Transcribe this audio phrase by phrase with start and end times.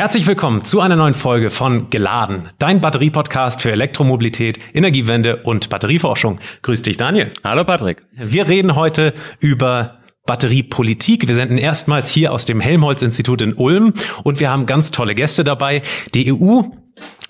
[0.00, 6.40] Herzlich willkommen zu einer neuen Folge von Geladen, dein Batterie-Podcast für Elektromobilität, Energiewende und Batterieforschung.
[6.62, 7.32] Grüß dich, Daniel.
[7.44, 8.06] Hallo, Patrick.
[8.12, 11.28] Wir reden heute über Batteriepolitik.
[11.28, 15.44] Wir senden erstmals hier aus dem Helmholtz-Institut in Ulm und wir haben ganz tolle Gäste
[15.44, 15.82] dabei.
[16.14, 16.62] Die EU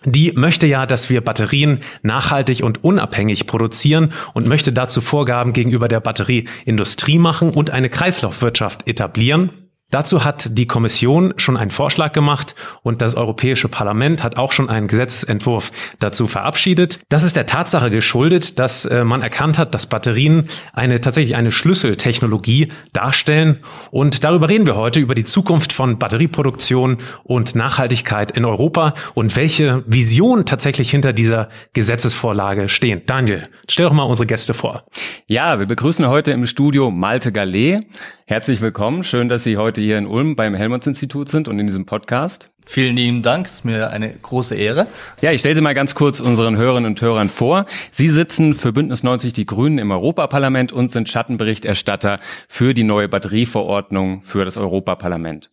[0.04, 5.88] die möchte ja, dass wir Batterien nachhaltig und unabhängig produzieren und möchte dazu Vorgaben gegenüber
[5.88, 9.59] der Batterieindustrie machen und eine Kreislaufwirtschaft etablieren.
[9.90, 14.70] Dazu hat die Kommission schon einen Vorschlag gemacht und das Europäische Parlament hat auch schon
[14.70, 17.00] einen Gesetzentwurf dazu verabschiedet.
[17.08, 21.50] Das ist der Tatsache geschuldet, dass äh, man erkannt hat, dass Batterien eine tatsächlich eine
[21.50, 23.58] Schlüsseltechnologie darstellen.
[23.90, 29.34] Und darüber reden wir heute über die Zukunft von Batterieproduktion und Nachhaltigkeit in Europa und
[29.34, 33.02] welche Vision tatsächlich hinter dieser Gesetzesvorlage stehen.
[33.06, 34.84] Daniel, stell doch mal unsere Gäste vor.
[35.26, 37.80] Ja, wir begrüßen heute im Studio Malte Gallet.
[38.26, 39.02] Herzlich willkommen.
[39.02, 42.50] Schön, dass Sie heute hier in Ulm beim Helmholtz-Institut sind und in diesem Podcast.
[42.66, 44.86] Vielen lieben Dank, ist mir eine große Ehre.
[45.20, 47.66] Ja, ich stelle Sie mal ganz kurz unseren Hörerinnen und Hörern vor.
[47.90, 53.08] Sie sitzen für Bündnis 90 Die Grünen im Europaparlament und sind Schattenberichterstatter für die neue
[53.08, 55.50] Batterieverordnung für das Europaparlament.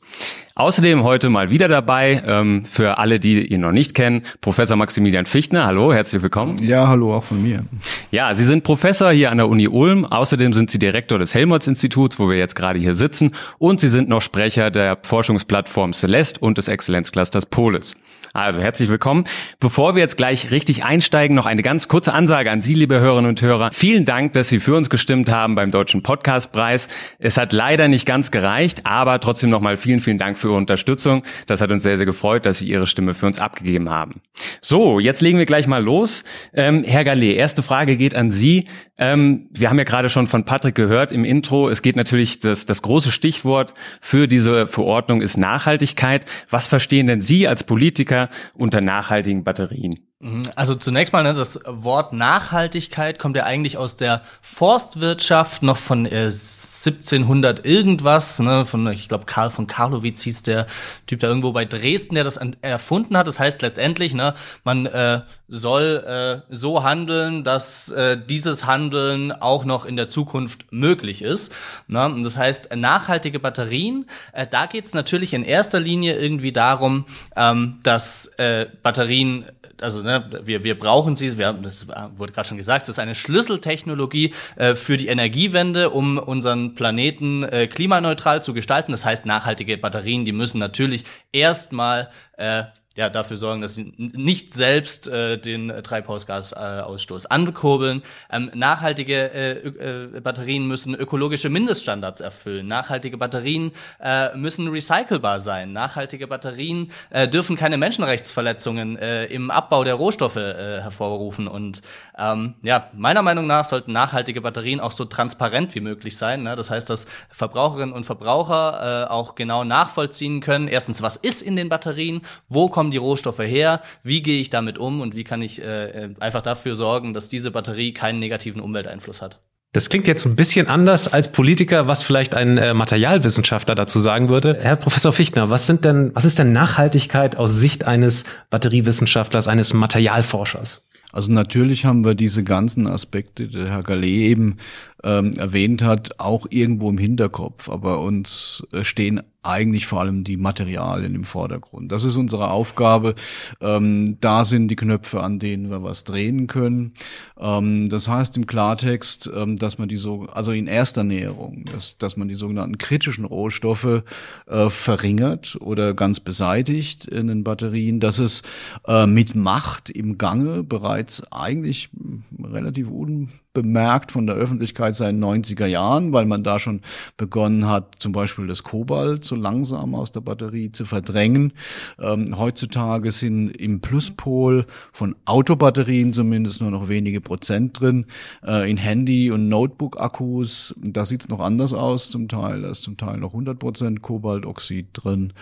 [0.57, 5.27] Außerdem heute mal wieder dabei, ähm, für alle, die ihn noch nicht kennen, Professor Maximilian
[5.27, 5.67] Fichtner.
[5.67, 6.55] Hallo, herzlich willkommen.
[6.63, 7.63] Ja, hallo, auch von mir.
[8.09, 10.03] Ja, Sie sind Professor hier an der Uni Ulm.
[10.05, 13.33] Außerdem sind Sie Direktor des Helmholtz-Instituts, wo wir jetzt gerade hier sitzen.
[13.59, 17.95] Und Sie sind noch Sprecher der Forschungsplattform Celeste und des Exzellenzclusters Polis.
[18.37, 19.23] Also herzlich willkommen.
[19.59, 23.29] Bevor wir jetzt gleich richtig einsteigen, noch eine ganz kurze Ansage an Sie, liebe Hörerinnen
[23.29, 23.71] und Hörer.
[23.73, 26.87] Vielen Dank, dass Sie für uns gestimmt haben beim Deutschen Podcastpreis.
[27.17, 31.23] Es hat leider nicht ganz gereicht, aber trotzdem nochmal vielen, vielen Dank für Ihre Unterstützung.
[31.47, 34.21] Das hat uns sehr, sehr gefreut, dass Sie Ihre Stimme für uns abgegeben haben.
[34.61, 36.23] So, jetzt legen wir gleich mal los.
[36.53, 38.67] Ähm, Herr Gallet, erste Frage geht an Sie.
[38.99, 41.69] Ähm, wir haben ja gerade schon von Patrick gehört im Intro.
[41.69, 46.25] Es geht natürlich, das, das große Stichwort für diese Verordnung ist Nachhaltigkeit.
[46.51, 50.06] Was verstehen denn Sie als Politiker unter nachhaltigen Batterien?
[50.19, 50.43] Mhm.
[50.55, 56.07] Also zunächst mal, ne, das Wort Nachhaltigkeit kommt ja eigentlich aus der Forstwirtschaft, noch von
[56.07, 60.65] äh, 1700 irgendwas, ne, von, ich glaube, Karl von Karlowitz hieß der
[61.05, 63.27] Typ da irgendwo bei Dresden, der das erfunden hat.
[63.27, 64.33] Das heißt letztendlich, ne,
[64.63, 70.71] man äh, soll äh, so handeln, dass äh, dieses Handeln auch noch in der Zukunft
[70.71, 71.53] möglich ist.
[71.87, 72.05] Ne?
[72.05, 77.05] Und das heißt, nachhaltige Batterien, äh, da geht es natürlich in erster Linie irgendwie darum,
[77.35, 79.45] ähm, dass äh, Batterien
[79.81, 82.99] also ne, wir, wir brauchen sie, wir haben, das wurde gerade schon gesagt, es ist
[82.99, 88.91] eine Schlüsseltechnologie äh, für die Energiewende, um unseren Planeten äh, klimaneutral zu gestalten.
[88.91, 92.63] Das heißt, nachhaltige Batterien, die müssen natürlich erstmal äh,
[92.97, 98.01] ja, dafür sorgen, dass sie nicht selbst äh, den Treibhausgasausstoß ankurbeln.
[98.31, 102.65] Ähm, nachhaltige äh, äh, Batterien müssen ökologische Mindeststandards erfüllen.
[102.65, 103.71] Nachhaltige Batterien
[104.01, 105.73] äh, müssen recycelbar sein.
[105.73, 111.47] Nachhaltige Batterien äh, dürfen keine Menschenrechtsverletzungen äh, im Abbau der Rohstoffe äh, hervorrufen.
[111.47, 111.83] Und
[112.17, 116.41] ähm, ja, meiner Meinung nach sollten nachhaltige Batterien auch so transparent wie möglich sein.
[116.41, 116.55] Ne?
[116.55, 120.67] Das heißt, dass Verbraucherinnen und Verbraucher äh, auch genau nachvollziehen können.
[120.67, 122.21] Erstens, was ist in den Batterien?
[122.49, 123.81] Wo kommen die Rohstoffe her?
[124.03, 125.01] Wie gehe ich damit um?
[125.01, 129.21] Und wie kann ich äh, äh, einfach dafür sorgen, dass diese Batterie keinen negativen Umwelteinfluss
[129.21, 129.41] hat?
[129.73, 134.29] Das klingt jetzt ein bisschen anders als Politiker, was vielleicht ein äh, Materialwissenschaftler dazu sagen
[134.29, 134.57] würde.
[134.61, 139.73] Herr Professor Fichtner, was sind denn, was ist denn Nachhaltigkeit aus Sicht eines Batteriewissenschaftlers, eines
[139.73, 140.87] Materialforschers?
[141.11, 144.57] Also natürlich haben wir diese ganzen Aspekte, die Herr Gallet eben
[145.03, 147.69] ähm, erwähnt hat, auch irgendwo im Hinterkopf.
[147.69, 151.91] Aber uns äh, stehen eigentlich vor allem die Materialien im Vordergrund.
[151.91, 153.15] Das ist unsere Aufgabe.
[153.61, 156.93] Ähm, da sind die Knöpfe, an denen wir was drehen können.
[157.39, 161.97] Ähm, das heißt im Klartext, ähm, dass man die so, also in erster Näherung, dass,
[161.97, 164.03] dass man die sogenannten kritischen Rohstoffe
[164.47, 168.41] äh, verringert oder ganz beseitigt in den Batterien, dass es
[168.85, 171.89] äh, mit Macht im Gange bereits eigentlich
[172.37, 176.81] relativ un bemerkt von der Öffentlichkeit seit den 90er Jahren, weil man da schon
[177.17, 181.53] begonnen hat, zum Beispiel das Kobalt so langsam aus der Batterie zu verdrängen.
[181.99, 188.05] Ähm, heutzutage sind im Pluspol von Autobatterien zumindest nur noch wenige Prozent drin.
[188.45, 192.61] Äh, in Handy- und Notebook-Akkus, da sieht es noch anders aus zum Teil.
[192.61, 195.33] Da ist zum Teil noch 100 Prozent Kobaltoxid drin.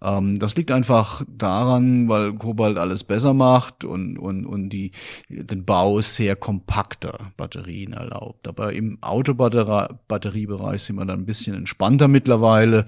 [0.00, 4.92] Ähm, das liegt einfach daran, weil Kobalt alles besser macht und, und, und die,
[5.28, 8.46] den Bau sehr kompakter Batterien Batterien erlaubt.
[8.46, 12.84] Aber im Autobatteriebereich sind wir dann ein bisschen entspannter mittlerweile.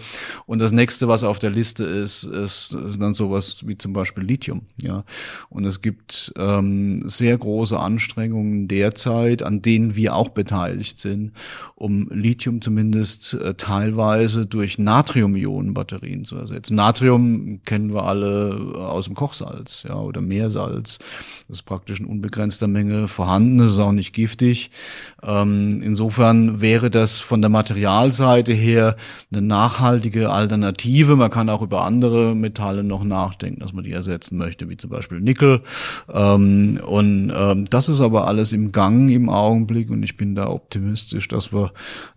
[0.46, 4.24] Und das nächste, was auf der Liste ist, ist, ist dann sowas wie zum Beispiel
[4.24, 4.62] Lithium.
[4.82, 5.04] Ja,
[5.48, 11.32] und es gibt ähm, sehr große Anstrengungen derzeit, an denen wir auch beteiligt sind,
[11.74, 16.74] um Lithium zumindest äh, teilweise durch Natrium-Ionen-Batterien zu ersetzen.
[16.74, 20.98] Natrium kennen wir alle aus dem Kochsalz, ja, oder Meersalz.
[21.48, 23.58] Das ist praktisch in unbegrenzter Menge vorhanden.
[23.58, 24.65] Das ist auch nicht giftig.
[25.22, 28.96] Ähm, insofern wäre das von der Materialseite her
[29.32, 31.16] eine nachhaltige Alternative.
[31.16, 34.90] Man kann auch über andere Metalle noch nachdenken, dass man die ersetzen möchte, wie zum
[34.90, 35.62] Beispiel Nickel.
[36.12, 40.48] Ähm, und ähm, das ist aber alles im Gang im Augenblick und ich bin da
[40.48, 41.72] optimistisch, dass wir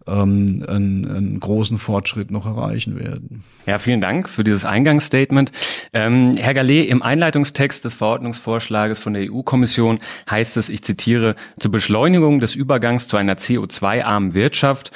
[0.07, 3.43] ähm, einen, einen großen Fortschritt noch erreichen werden.
[3.65, 5.51] Ja, vielen Dank für dieses Eingangsstatement.
[5.93, 9.99] Ähm, Herr Gallet, im Einleitungstext des Verordnungsvorschlages von der EU-Kommission
[10.29, 14.91] heißt es, ich zitiere, zur Beschleunigung des Übergangs zu einer CO2-armen Wirtschaft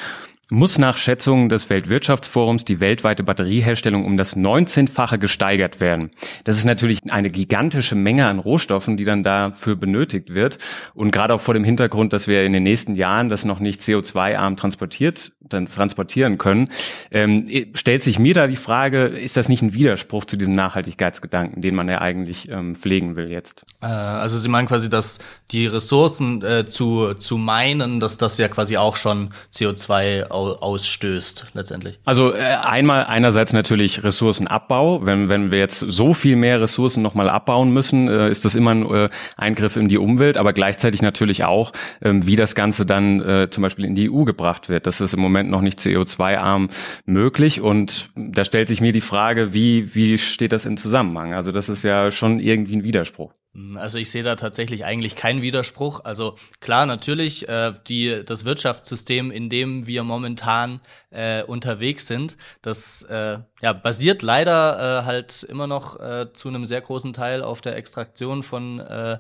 [0.52, 6.12] muss nach Schätzungen des Weltwirtschaftsforums die weltweite Batterieherstellung um das 19-fache gesteigert werden.
[6.44, 10.58] Das ist natürlich eine gigantische Menge an Rohstoffen, die dann dafür benötigt wird.
[10.94, 13.80] Und gerade auch vor dem Hintergrund, dass wir in den nächsten Jahren das noch nicht
[13.82, 16.70] CO2-arm transportiert, dann transportieren können,
[17.12, 21.62] ähm, stellt sich mir da die Frage, ist das nicht ein Widerspruch zu diesem Nachhaltigkeitsgedanken,
[21.62, 23.64] den man ja eigentlich ähm, pflegen will jetzt?
[23.82, 25.20] Äh, also Sie meinen quasi, dass
[25.52, 32.00] die Ressourcen äh, zu, zu meinen, dass das ja quasi auch schon CO2 ausstößt letztendlich?
[32.06, 35.06] Also äh, einmal einerseits natürlich Ressourcenabbau.
[35.06, 38.72] Wenn, wenn wir jetzt so viel mehr Ressourcen nochmal abbauen müssen, äh, ist das immer
[38.72, 41.72] ein äh, Eingriff in die Umwelt, aber gleichzeitig natürlich auch,
[42.02, 44.88] ähm, wie das Ganze dann äh, zum Beispiel in die EU gebracht wird.
[44.88, 46.70] Das ist im Moment noch nicht CO2-arm
[47.06, 51.34] möglich und da stellt sich mir die Frage, wie, wie steht das in Zusammenhang?
[51.34, 53.34] Also das ist ja schon irgendwie ein Widerspruch.
[53.54, 56.02] Hm, also ich sehe da tatsächlich eigentlich keinen Widerspruch.
[56.04, 63.04] Also klar, natürlich, äh, die, das Wirtschaftssystem, in dem wir momentan äh, unterwegs sind, das
[63.04, 67.62] äh, ja, basiert leider äh, halt immer noch äh, zu einem sehr großen Teil auf
[67.62, 69.20] der Extraktion von äh, äh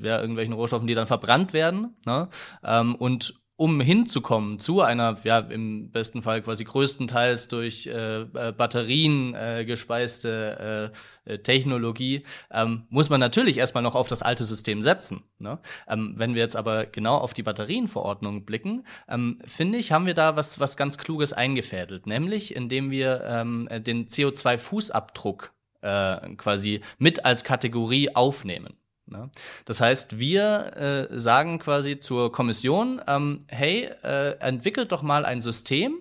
[0.00, 1.96] ja, irgendwelchen Rohstoffen, die dann verbrannt werden.
[2.04, 2.28] Ne?
[2.64, 8.50] Ähm, und um hinzukommen zu einer, ja, im besten Fall quasi größtenteils durch äh, äh,
[8.50, 10.92] Batterien äh, gespeiste
[11.26, 15.22] äh, äh, Technologie, ähm, muss man natürlich erstmal noch auf das alte System setzen.
[15.38, 15.60] Ne?
[15.86, 20.14] Ähm, wenn wir jetzt aber genau auf die Batterienverordnung blicken, ähm, finde ich, haben wir
[20.14, 25.50] da was, was ganz Kluges eingefädelt, nämlich indem wir ähm, den CO2-Fußabdruck
[25.82, 28.74] äh, quasi mit als Kategorie aufnehmen.
[29.12, 29.30] Ne?
[29.64, 35.40] Das heißt, wir äh, sagen quasi zur Kommission, ähm, hey, äh, entwickelt doch mal ein
[35.40, 35.98] System,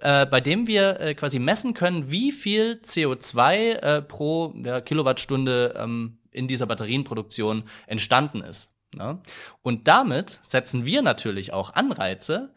[0.00, 5.74] äh, bei dem wir äh, quasi messen können, wie viel CO2 äh, pro ja, Kilowattstunde
[5.76, 8.70] ähm, in dieser Batterienproduktion entstanden ist.
[8.94, 9.20] Ne?
[9.62, 12.54] Und damit setzen wir natürlich auch Anreize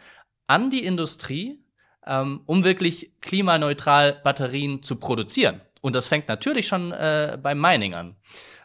[0.47, 1.63] an die Industrie,
[2.05, 5.61] ähm, um wirklich klimaneutral Batterien zu produzieren.
[5.81, 8.15] Und das fängt natürlich schon äh, beim Mining an.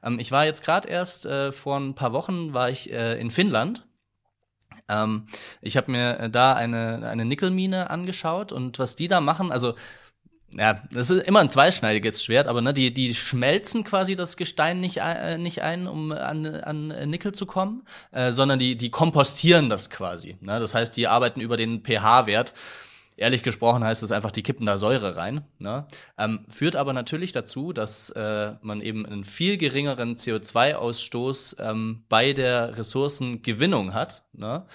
[0.07, 3.31] Ähm, ich war jetzt gerade erst äh, vor ein paar Wochen war ich äh, in
[3.31, 3.87] Finnland.
[4.89, 5.27] Ähm,
[5.61, 9.75] ich habe mir äh, da eine, eine Nickelmine angeschaut und was die da machen, also
[10.53, 14.81] ja, das ist immer ein zweischneidiges Schwert, aber ne, die, die schmelzen quasi das Gestein
[14.81, 19.69] nicht, äh, nicht ein, um an, an Nickel zu kommen, äh, sondern die, die kompostieren
[19.69, 20.37] das quasi.
[20.41, 20.59] Ne?
[20.61, 22.55] Das heißt, die arbeiten über den pH-Wert
[23.17, 25.45] Ehrlich gesprochen heißt es einfach, die kippen da Säure rein.
[25.59, 25.87] Ne?
[26.19, 32.35] Ähm, führt aber natürlich dazu, dass äh, man eben einen viel geringeren CO2-Ausstoß ähm, bei
[32.35, 34.25] der Ressourcengewinnung hat.
[34.35, 34.67] Ne?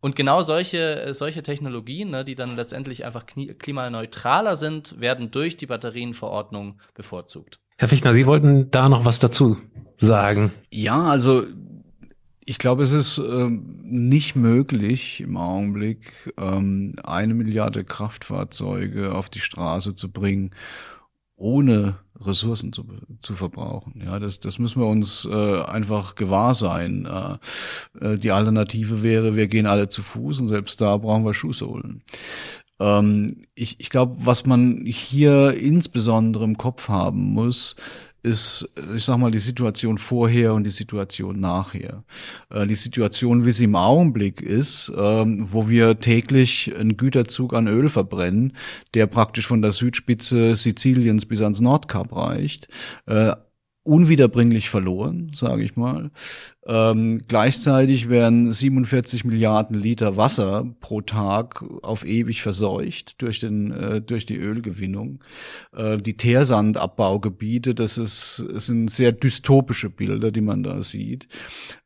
[0.00, 5.56] Und genau solche, äh, solche Technologien, ne, die dann letztendlich einfach klimaneutraler sind, werden durch
[5.56, 7.60] die Batterienverordnung bevorzugt.
[7.78, 9.56] Herr Fichtner, Sie wollten da noch was dazu
[9.96, 10.52] sagen.
[10.70, 11.44] Ja, also
[12.46, 19.40] ich glaube, es ist ähm, nicht möglich im Augenblick, ähm, eine Milliarde Kraftfahrzeuge auf die
[19.40, 20.52] Straße zu bringen,
[21.34, 22.86] ohne Ressourcen zu,
[23.20, 24.00] zu verbrauchen.
[24.02, 27.06] Ja, das, das müssen wir uns äh, einfach gewahr sein.
[27.06, 31.34] Äh, äh, die Alternative wäre, wir gehen alle zu Fuß und selbst da brauchen wir
[31.34, 32.04] Schuhsohlen.
[32.78, 37.76] Ähm, ich ich glaube, was man hier insbesondere im Kopf haben muss,
[38.26, 42.04] ist, ich sag mal, die Situation vorher und die Situation nachher.
[42.50, 47.68] Äh, die Situation, wie sie im Augenblick ist, ähm, wo wir täglich einen Güterzug an
[47.68, 48.52] Öl verbrennen,
[48.94, 52.68] der praktisch von der Südspitze Siziliens bis ans Nordkap reicht,
[53.06, 53.32] äh,
[53.84, 56.10] unwiederbringlich verloren, sage ich mal.
[56.68, 64.00] Ähm, gleichzeitig werden 47 Milliarden Liter Wasser pro Tag auf ewig verseucht durch, den, äh,
[64.00, 65.20] durch die Ölgewinnung.
[65.72, 71.28] Äh, die Teersandabbaugebiete, das, ist, das sind sehr dystopische Bilder, die man da sieht.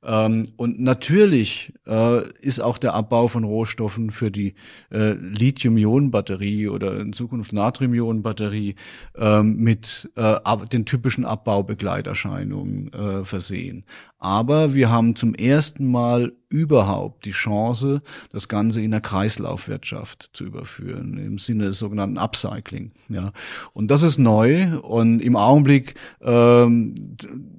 [0.03, 4.55] Ähm, und natürlich äh, ist auch der Abbau von Rohstoffen für die
[4.91, 8.77] äh, Lithium-Ionen-Batterie oder in Zukunft Natrium-Ionen-Batterie
[9.17, 10.37] ähm, mit äh,
[10.73, 13.85] den typischen Abbaubegleiterscheinungen äh, versehen.
[14.21, 18.03] Aber wir haben zum ersten Mal überhaupt die Chance,
[18.33, 22.91] das Ganze in der Kreislaufwirtschaft zu überführen, im Sinne des sogenannten Upcycling.
[23.09, 23.33] Ja.
[23.73, 26.95] Und das ist neu und im Augenblick ähm,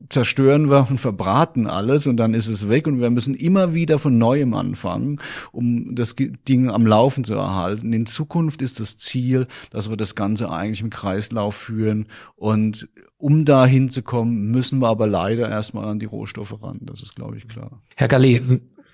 [0.09, 3.97] zerstören wir und verbraten alles und dann ist es weg und wir müssen immer wieder
[3.97, 5.19] von neuem anfangen,
[5.53, 7.93] um das Ding am Laufen zu erhalten.
[7.93, 13.45] In Zukunft ist das Ziel, dass wir das Ganze eigentlich im Kreislauf führen und um
[13.45, 16.79] da hinzukommen, müssen wir aber leider erstmal an die Rohstoffe ran.
[16.81, 17.81] Das ist, glaube ich, klar.
[17.95, 18.41] Herr Gallet,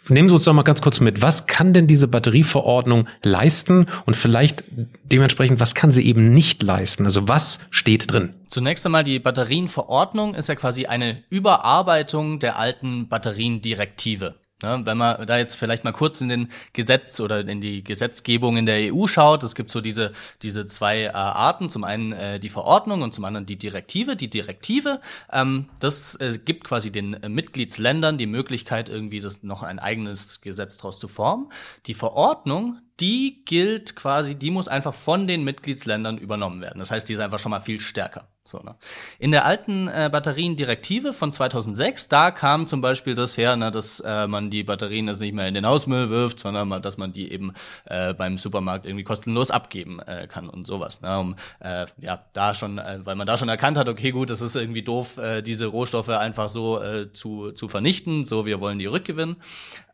[0.10, 1.22] nehmen Sie uns doch mal ganz kurz mit.
[1.22, 3.88] Was kann denn diese Batterieverordnung leisten?
[4.06, 4.64] Und vielleicht
[5.04, 7.06] dementsprechend, was kann sie eben nicht leisten?
[7.06, 8.34] Also was steht drin?
[8.50, 14.36] Zunächst einmal die Batterienverordnung ist ja quasi eine Überarbeitung der alten Batteriendirektive.
[14.64, 18.58] Ja, wenn man da jetzt vielleicht mal kurz in den Gesetz oder in die Gesetzgebung
[18.58, 22.40] in der EU schaut, es gibt so diese, diese zwei äh, Arten, zum einen äh,
[22.40, 24.16] die Verordnung und zum anderen die Direktive.
[24.16, 25.00] Die Direktive,
[25.32, 30.42] ähm, das äh, gibt quasi den äh, Mitgliedsländern die Möglichkeit, irgendwie das noch ein eigenes
[30.42, 31.52] Gesetz daraus zu formen.
[31.86, 36.80] Die Verordnung, die gilt quasi, die muss einfach von den Mitgliedsländern übernommen werden.
[36.80, 38.28] Das heißt, die ist einfach schon mal viel stärker.
[38.48, 38.76] So, ne?
[39.20, 44.00] In der alten äh, Batteriendirektive von 2006, da kam zum Beispiel das her, ne, dass
[44.00, 47.12] äh, man die Batterien jetzt nicht mehr in den Hausmüll wirft, sondern mal, dass man
[47.12, 47.54] die eben
[47.86, 51.02] äh, beim Supermarkt irgendwie kostenlos abgeben äh, kann und sowas.
[51.02, 51.20] Ne?
[51.20, 54.42] Um, äh, ja, da schon, äh, weil man da schon erkannt hat, okay, gut, das
[54.42, 58.24] ist irgendwie doof, äh, diese Rohstoffe einfach so äh, zu, zu vernichten.
[58.24, 59.36] So, wir wollen die rückgewinnen.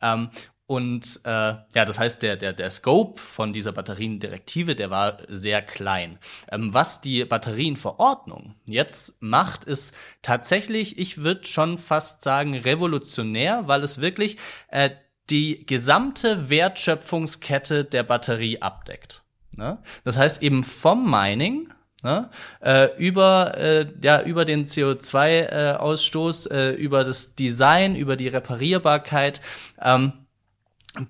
[0.01, 0.29] Ähm,
[0.65, 5.62] und äh, ja, das heißt, der, der, der Scope von dieser Batteriendirektive, der war sehr
[5.62, 6.20] klein.
[6.51, 13.84] Ähm, was die Batterienverordnung jetzt macht, ist tatsächlich, ich würde schon fast sagen, revolutionär, weil
[13.84, 14.38] es wirklich
[14.70, 14.91] äh,
[15.29, 19.24] die gesamte Wertschöpfungskette der Batterie abdeckt.
[19.55, 19.79] Ne?
[20.05, 21.70] Das heißt eben vom Mining,
[22.03, 22.29] Ne?
[22.60, 29.39] Äh, über, äh, ja, über den CO2-Ausstoß, äh, äh, über das Design, über die Reparierbarkeit.
[29.82, 30.12] Ähm,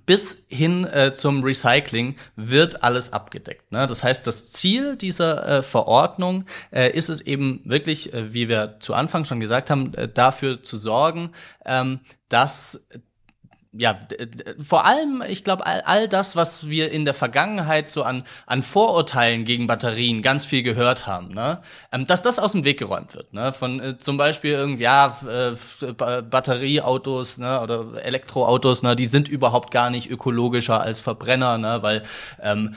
[0.06, 3.72] bis hin äh, zum Recycling wird alles abgedeckt.
[3.72, 3.86] Ne?
[3.86, 8.78] Das heißt, das Ziel dieser äh, Verordnung äh, ist es eben wirklich, äh, wie wir
[8.80, 11.32] zu Anfang schon gesagt haben, äh, dafür zu sorgen,
[11.66, 12.00] ähm,
[12.30, 12.88] dass
[13.76, 14.00] ja,
[14.64, 18.62] vor allem, ich glaube, all, all das, was wir in der Vergangenheit so an, an
[18.62, 21.62] Vorurteilen gegen Batterien ganz viel gehört haben, ne,
[21.92, 25.18] ähm, dass das aus dem Weg geräumt wird, ne, von äh, zum Beispiel irgendwie, ja,
[25.28, 25.56] äh,
[25.94, 32.04] Batterieautos, ne, oder Elektroautos, ne, die sind überhaupt gar nicht ökologischer als Verbrenner, ne, weil
[32.42, 32.76] ähm,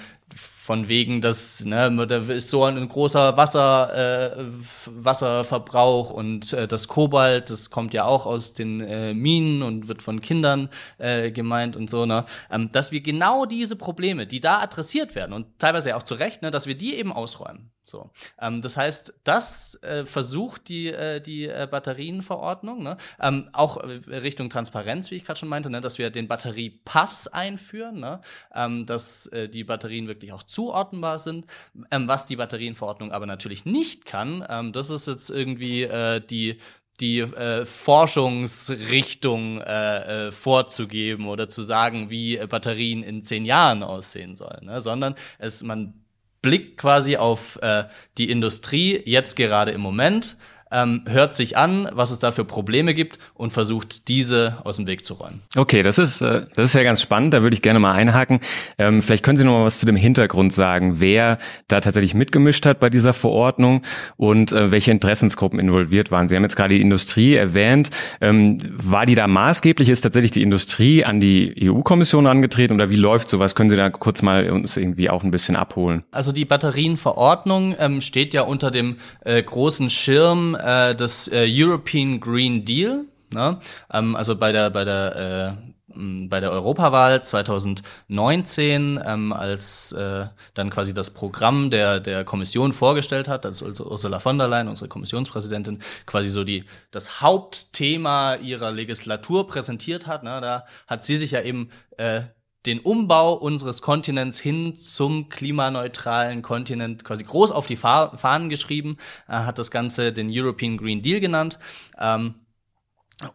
[0.67, 4.45] von wegen, dass ne, da ist so ein großer Wasser, äh,
[4.87, 10.03] Wasserverbrauch und äh, das Kobalt, das kommt ja auch aus den äh, Minen und wird
[10.03, 10.69] von Kindern
[10.99, 15.33] äh, gemeint und so, ne, ähm, dass wir genau diese Probleme, die da adressiert werden
[15.33, 17.71] und teilweise auch zu Recht, ne, dass wir die eben ausräumen.
[17.89, 22.97] So, ähm, das heißt, das äh, versucht die äh, die äh, Batterienverordnung, ne?
[23.21, 25.81] ähm, auch äh, Richtung Transparenz, wie ich gerade schon meinte, ne?
[25.81, 28.23] dass wir den Batteriepass einführen, ne?
[28.53, 31.47] ähm, dass äh, die Batterien wirklich auch zuordnenbar sind.
[31.91, 36.59] Ähm, was die Batterienverordnung aber natürlich nicht kann, ähm, das ist jetzt irgendwie äh, die
[36.99, 44.35] die äh, Forschungsrichtung äh, äh, vorzugeben oder zu sagen, wie Batterien in zehn Jahren aussehen
[44.35, 44.81] sollen, ne?
[44.81, 45.93] sondern es man
[46.41, 47.85] blickt quasi auf äh,
[48.17, 50.39] die Industrie jetzt gerade im Moment
[50.73, 54.87] ähm, hört sich an, was es da für Probleme gibt und versucht, diese aus dem
[54.87, 55.43] Weg zu räumen.
[55.57, 58.41] Okay, das ist, äh, das ist ja ganz spannend, da würde ich gerne mal einhaken.
[58.79, 62.67] Ähm, vielleicht können Sie noch mal was zu dem Hintergrund sagen, wer da tatsächlich mitgemischt
[62.67, 63.83] hat bei dieser Verordnung
[64.17, 66.29] und äh, welche Interessensgruppen involviert waren.
[66.29, 67.91] Sie haben jetzt gerade die Industrie erwähnt.
[68.21, 69.89] Ähm, war die da maßgeblich?
[69.89, 73.55] Ist tatsächlich die Industrie an die EU-Kommission angetreten oder wie läuft sowas?
[73.55, 76.05] Können Sie da kurz mal uns irgendwie auch ein bisschen abholen?
[76.11, 82.21] Also die Batterienverordnung ähm, steht ja unter dem äh, großen Schirm äh, das äh, European
[82.21, 83.05] Green Deal.
[83.33, 83.59] Ne?
[83.93, 90.69] Ähm, also bei der bei der äh, bei der Europawahl 2019, ähm, als äh, dann
[90.71, 95.81] quasi das Programm der der Kommission vorgestellt hat, als Ursula von der Leyen, unsere Kommissionspräsidentin,
[96.05, 100.23] quasi so die das Hauptthema ihrer Legislatur präsentiert hat.
[100.23, 102.23] Ne, da hat sie sich ja eben äh,
[102.67, 108.97] den Umbau unseres Kontinents hin zum klimaneutralen Kontinent quasi groß auf die Fahnen geschrieben,
[109.27, 111.59] er hat das Ganze den European Green Deal genannt.
[111.99, 112.35] Ähm,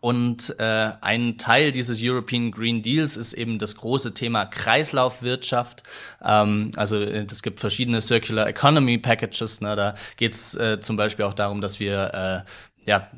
[0.01, 5.81] Und äh, ein Teil dieses European Green Deals ist eben das große Thema Kreislaufwirtschaft.
[6.23, 9.59] Ähm, also es gibt verschiedene Circular Economy Packages.
[9.59, 9.75] Ne?
[9.75, 12.45] Da geht es äh, zum Beispiel auch darum, dass wir
[12.85, 13.09] äh, ja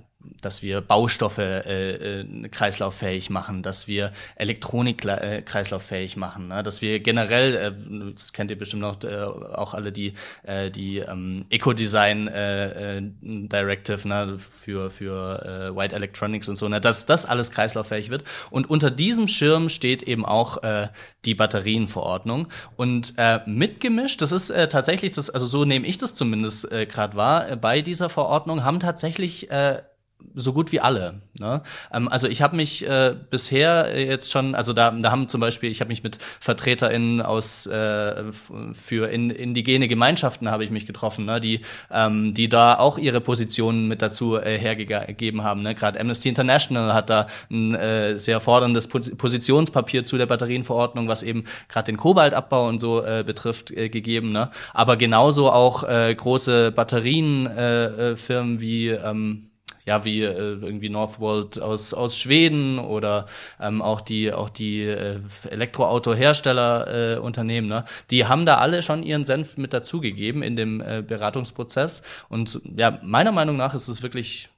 [0.41, 6.63] dass wir Baustoffe äh, äh, kreislauffähig machen, dass wir Elektronik äh, kreislauffähig machen, ne?
[6.63, 10.13] dass wir generell, äh, das kennt ihr bestimmt noch äh, auch alle die
[10.43, 14.37] äh, die ähm, Eco-Design äh, äh, Directive ne?
[14.37, 16.81] für für äh, White Electronics und so, ne?
[16.81, 18.23] dass das alles kreislauffähig wird.
[18.49, 20.87] Und unter diesem Schirm steht eben auch äh,
[21.25, 24.21] die Batterienverordnung und äh, mitgemischt.
[24.21, 27.49] Das ist äh, tatsächlich das, also so nehme ich das zumindest äh, gerade wahr.
[27.49, 29.81] Äh, bei dieser Verordnung haben tatsächlich äh,
[30.35, 31.21] so gut wie alle.
[31.39, 31.61] Ne?
[31.91, 35.69] Ähm, also ich habe mich äh, bisher jetzt schon, also da, da haben zum Beispiel,
[35.71, 38.23] ich habe mich mit VertreterInnen aus äh,
[38.73, 41.39] für in, indigene Gemeinschaften habe ich mich getroffen, ne?
[41.39, 41.61] die,
[41.91, 45.61] ähm, die da auch ihre Positionen mit dazu äh, hergegeben haben.
[45.61, 45.75] Ne?
[45.75, 51.45] Gerade Amnesty International hat da ein äh, sehr forderndes Positionspapier zu der Batterienverordnung, was eben
[51.69, 54.31] gerade den Kobaltabbau und so äh, betrifft, äh, gegeben.
[54.31, 54.51] Ne?
[54.73, 59.49] Aber genauso auch äh, große Batterienfirmen äh, äh wie ähm,
[59.85, 63.27] ja, wie äh, irgendwie Northvolt aus, aus Schweden oder
[63.59, 67.85] ähm, auch die, auch die äh, Elektroautohersteller äh, Unternehmen, ne?
[68.11, 72.03] die haben da alle schon ihren Senf mit dazugegeben in dem äh, Beratungsprozess.
[72.29, 74.49] Und ja, meiner Meinung nach ist es wirklich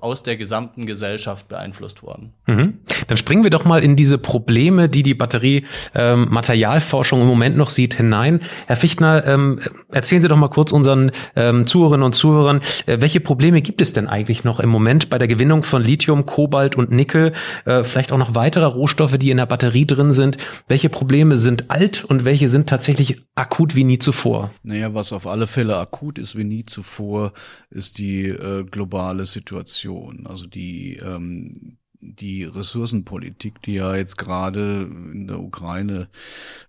[0.00, 2.34] aus der gesamten Gesellschaft beeinflusst worden.
[2.46, 2.80] Mhm.
[3.06, 7.70] Dann springen wir doch mal in diese Probleme, die die Batterie-Materialforschung ähm, im Moment noch
[7.70, 8.40] sieht, hinein.
[8.66, 9.60] Herr Fichtner, ähm,
[9.90, 13.92] erzählen Sie doch mal kurz unseren ähm, Zuhörerinnen und Zuhörern, äh, welche Probleme gibt es
[13.92, 17.32] denn eigentlich noch im Moment bei der Gewinnung von Lithium, Kobalt und Nickel,
[17.64, 20.36] äh, vielleicht auch noch weitere Rohstoffe, die in der Batterie drin sind?
[20.68, 24.50] Welche Probleme sind alt und welche sind tatsächlich akut wie nie zuvor?
[24.62, 27.32] Naja, was auf alle Fälle akut ist wie nie zuvor,
[27.70, 30.26] ist die äh, globale Situation.
[30.26, 36.08] Also die ähm, die Ressourcenpolitik, die ja jetzt gerade in der Ukraine,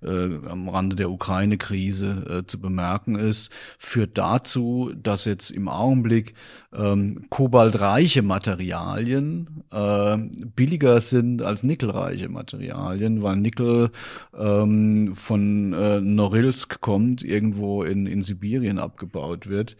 [0.01, 6.35] äh, am Rande der Ukraine-Krise äh, zu bemerken ist, führt dazu, dass jetzt im Augenblick
[6.73, 10.17] ähm, kobaltreiche Materialien äh,
[10.55, 13.89] billiger sind als nickelreiche Materialien, weil Nickel
[14.37, 19.75] ähm, von äh, Norilsk kommt, irgendwo in, in Sibirien abgebaut wird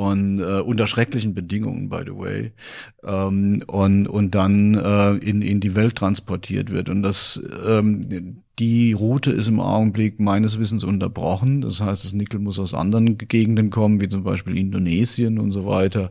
[0.00, 2.52] und äh, unter schrecklichen Bedingungen, by the way,
[3.04, 6.88] ähm, und und dann äh, in in die Welt transportiert wird.
[6.88, 11.62] Und das ähm, die Route ist im Augenblick meines Wissens unterbrochen.
[11.62, 15.64] Das heißt, das Nickel muss aus anderen Gegenden kommen, wie zum Beispiel Indonesien und so
[15.64, 16.10] weiter.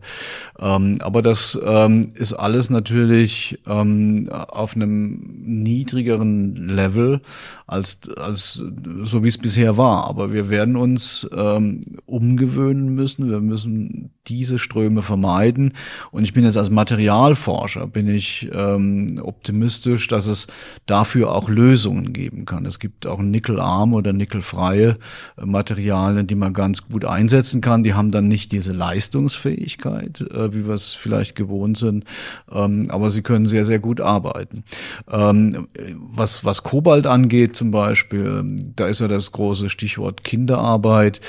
[0.60, 7.22] Ähm, aber das ähm, ist alles natürlich ähm, auf einem niedrigeren Level
[7.68, 8.64] als, als
[9.04, 10.08] so wie es bisher war.
[10.10, 13.30] Aber wir werden uns ähm, umgewöhnen müssen.
[13.30, 15.74] Wir müssen diese Ströme vermeiden.
[16.12, 20.48] Und ich bin jetzt als Materialforscher, bin ich ähm, optimistisch, dass es
[20.86, 22.66] dafür auch Lösungen geben kann.
[22.66, 24.98] Es gibt auch nickelarme oder nickelfreie
[25.38, 27.84] äh, Materialien, die man ganz gut einsetzen kann.
[27.84, 32.06] Die haben dann nicht diese Leistungsfähigkeit, äh, wie wir es vielleicht gewohnt sind,
[32.52, 34.64] ähm, aber sie können sehr, sehr gut arbeiten.
[35.12, 38.44] Ähm, was, was Kobalt angeht zum Beispiel,
[38.76, 41.22] da ist ja das große Stichwort Kinderarbeit.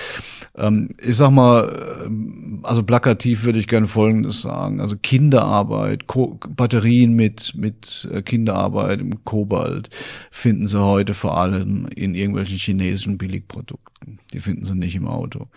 [0.56, 1.68] Ähm, ich sag mal,
[2.04, 4.80] äh, also plakativ würde ich gerne Folgendes sagen.
[4.80, 9.90] Also Kinderarbeit, Ko Batterien mit, mit Kinderarbeit im Kobalt
[10.32, 13.89] finden Sie heute vor allem in irgendwelchen chinesischen Billigprodukten.
[14.32, 15.48] Die finden sie nicht im Auto.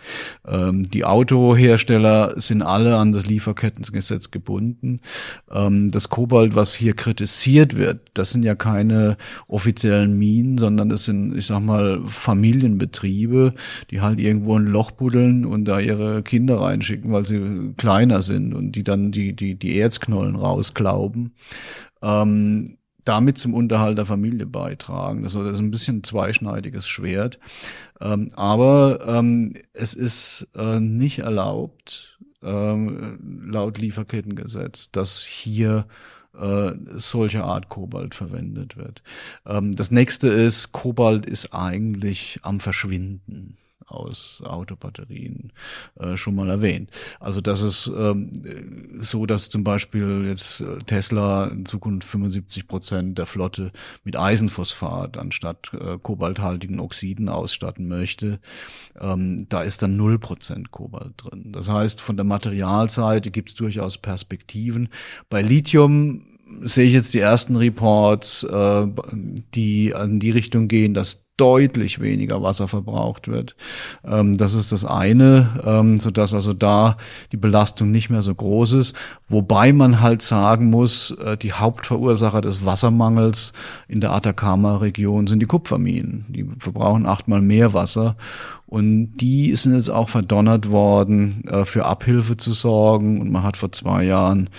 [0.46, 5.00] Ähm, die Autohersteller sind alle an das Lieferkettengesetz gebunden.
[5.50, 9.16] Ähm, das Kobalt, was hier kritisiert wird, das sind ja keine
[9.48, 13.54] offiziellen Minen, sondern das sind, ich sag mal, Familienbetriebe,
[13.90, 18.54] die halt irgendwo ein Loch buddeln und da ihre Kinder reinschicken, weil sie kleiner sind
[18.54, 21.32] und die dann die, die, die Erzknollen rausklauben.
[22.02, 25.22] Ähm, damit zum Unterhalt der Familie beitragen.
[25.22, 27.38] Das ist ein bisschen ein zweischneidiges Schwert.
[28.00, 35.86] Ähm, aber ähm, es ist äh, nicht erlaubt, ähm, laut Lieferkettengesetz, dass hier
[36.38, 39.02] äh, solche Art Kobalt verwendet wird.
[39.46, 45.52] Ähm, das nächste ist, Kobalt ist eigentlich am Verschwinden aus Autobatterien
[45.98, 46.90] äh, schon mal erwähnt.
[47.20, 48.30] Also das ist ähm,
[49.00, 53.72] so, dass zum Beispiel jetzt äh, Tesla in Zukunft 75 Prozent der Flotte
[54.04, 58.40] mit Eisenphosphat anstatt äh, kobalthaltigen Oxiden ausstatten möchte.
[59.00, 61.52] Ähm, da ist dann null Prozent Kobalt drin.
[61.52, 64.88] Das heißt, von der Materialseite gibt es durchaus Perspektiven.
[65.28, 66.26] Bei Lithium
[66.62, 68.86] sehe ich jetzt die ersten Reports, äh,
[69.54, 73.56] die an die Richtung gehen, dass deutlich weniger Wasser verbraucht wird.
[74.04, 76.96] Ähm, das ist das eine, ähm, so dass also da
[77.32, 78.96] die Belastung nicht mehr so groß ist.
[79.26, 83.52] Wobei man halt sagen muss, äh, die Hauptverursacher des Wassermangels
[83.88, 86.26] in der Atacama-Region sind die Kupferminen.
[86.28, 88.16] Die verbrauchen achtmal mehr Wasser.
[88.66, 93.20] Und die sind jetzt auch verdonnert worden, äh, für Abhilfe zu sorgen.
[93.20, 94.50] Und man hat vor zwei Jahren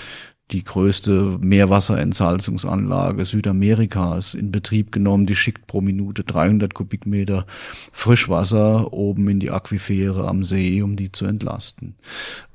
[0.51, 5.25] die größte Meerwasserentsalzungsanlage Südamerikas in Betrieb genommen.
[5.25, 7.47] Die schickt pro Minute 300 Kubikmeter
[7.91, 11.95] Frischwasser oben in die Aquifere am See, um die zu entlasten.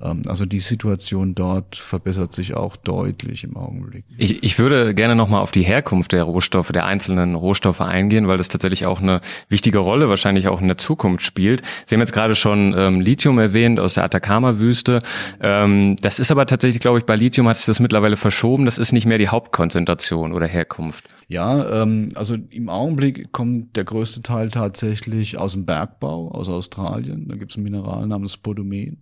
[0.01, 4.05] Ähm, also die Situation dort verbessert sich auch deutlich im Augenblick.
[4.17, 8.39] Ich, ich würde gerne nochmal auf die Herkunft der Rohstoffe, der einzelnen Rohstoffe eingehen, weil
[8.39, 11.63] das tatsächlich auch eine wichtige Rolle wahrscheinlich auch in der Zukunft spielt.
[11.87, 15.01] Sie haben jetzt gerade schon ähm, Lithium erwähnt aus der Atacama-Wüste.
[15.41, 18.65] Ähm, das ist aber tatsächlich, glaube ich, bei Lithium hat sich das mittlerweile verschoben.
[18.65, 21.15] Das ist nicht mehr die Hauptkonzentration oder Herkunft.
[21.31, 27.29] Ja, ähm, also im Augenblick kommt der größte Teil tatsächlich aus dem Bergbau, aus Australien.
[27.29, 28.99] Da gibt es ein Mineral namens Spodomen.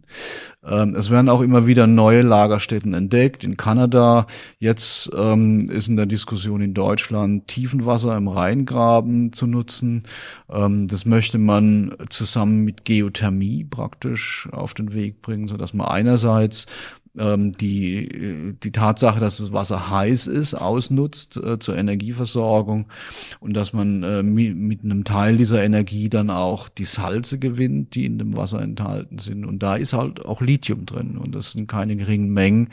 [0.63, 3.45] Ähm, es werden auch immer wieder neue Lagerstätten entdeckt.
[3.45, 4.27] In Kanada,
[4.59, 10.03] jetzt ähm, ist in der Diskussion in Deutschland, Tiefenwasser im Rheingraben zu nutzen.
[10.51, 15.89] Ähm, das möchte man zusammen mit Geothermie praktisch auf den Weg bringen, so dass man
[15.89, 16.67] einerseits
[17.19, 22.87] ähm, die, die Tatsache, dass das Wasser heiß ist, ausnutzt äh, zur Energieversorgung
[23.41, 27.95] und dass man äh, mit, mit einem Teil dieser Energie dann auch die Salze gewinnt,
[27.95, 29.45] die in dem Wasser enthalten sind.
[29.45, 32.69] Und da ist halt auch Lithium drin und das sind keine geringen Mengen.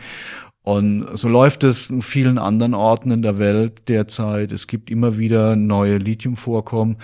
[0.65, 4.51] Und so läuft es in vielen anderen Orten in der Welt derzeit.
[4.51, 6.97] Es gibt immer wieder neue Lithiumvorkommen.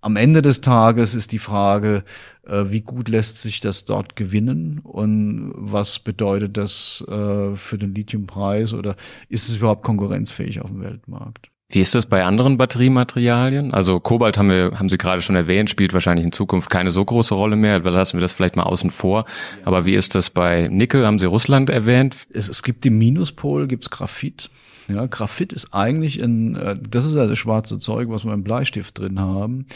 [0.00, 2.02] Am Ende des Tages ist die Frage, äh,
[2.46, 8.74] wie gut lässt sich das dort gewinnen und was bedeutet das äh, für den Lithiumpreis
[8.74, 8.96] oder
[9.28, 11.50] ist es überhaupt konkurrenzfähig auf dem Weltmarkt?
[11.68, 13.74] Wie ist das bei anderen Batteriematerialien?
[13.74, 17.04] Also Kobalt haben wir, haben Sie gerade schon erwähnt, spielt wahrscheinlich in Zukunft keine so
[17.04, 17.80] große Rolle mehr.
[17.80, 19.24] Lassen wir das vielleicht mal außen vor.
[19.64, 21.04] Aber wie ist das bei Nickel?
[21.04, 22.16] Haben Sie Russland erwähnt?
[22.32, 24.48] Es, es gibt im Minuspol, gibt's Graphit.
[24.88, 28.44] Ja, Graphit ist eigentlich ein, äh, das ist ja das schwarze Zeug, was wir im
[28.44, 29.66] Bleistift drin haben.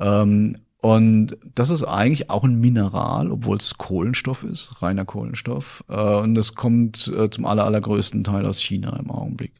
[0.00, 5.84] Ähm, und das ist eigentlich auch ein Mineral, obwohl es Kohlenstoff ist, reiner Kohlenstoff.
[5.88, 9.52] Äh, und das kommt äh, zum aller, allergrößten Teil aus China im Augenblick.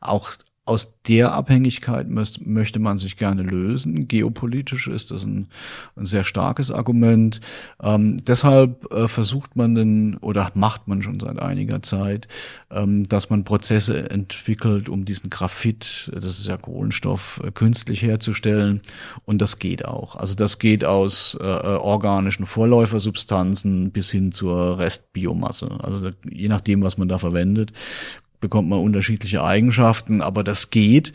[0.00, 0.32] Auch
[0.66, 4.08] aus der Abhängigkeit möchte man sich gerne lösen.
[4.08, 5.46] Geopolitisch ist das ein,
[5.94, 7.40] ein sehr starkes Argument.
[7.80, 12.26] Ähm, deshalb äh, versucht man denn oder macht man schon seit einiger Zeit,
[12.70, 18.82] ähm, dass man Prozesse entwickelt, um diesen Graphit, das ist ja Kohlenstoff, äh, künstlich herzustellen.
[19.24, 20.16] Und das geht auch.
[20.16, 25.68] Also das geht aus äh, äh organischen Vorläufersubstanzen bis hin zur Restbiomasse.
[25.80, 27.72] Also je nachdem, was man da verwendet,
[28.40, 31.12] bekommt man unterschiedliche Eigenschaften, aber das geht.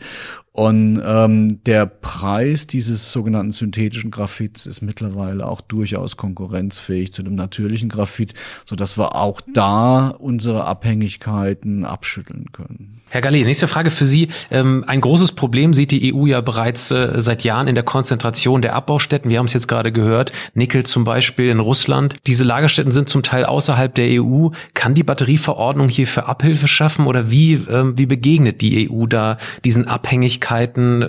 [0.54, 7.36] Und ähm, der Preis dieses sogenannten synthetischen Graphits ist mittlerweile auch durchaus konkurrenzfähig zu dem
[7.36, 8.34] natürlichen Graphit,
[8.66, 13.00] so dass wir auch da unsere Abhängigkeiten abschütteln können.
[13.08, 14.28] Herr Gallet, nächste Frage für Sie.
[14.50, 18.62] Ähm, ein großes Problem sieht die EU ja bereits äh, seit Jahren in der Konzentration
[18.62, 19.30] der Abbaustätten.
[19.30, 20.32] Wir haben es jetzt gerade gehört.
[20.54, 22.16] Nickel zum Beispiel in Russland.
[22.26, 24.48] Diese Lagerstätten sind zum Teil außerhalb der EU.
[24.72, 29.36] Kann die Batterieverordnung hier für Abhilfe schaffen oder wie, ähm, wie begegnet die EU da
[29.62, 30.41] diesen Abhängigkeiten,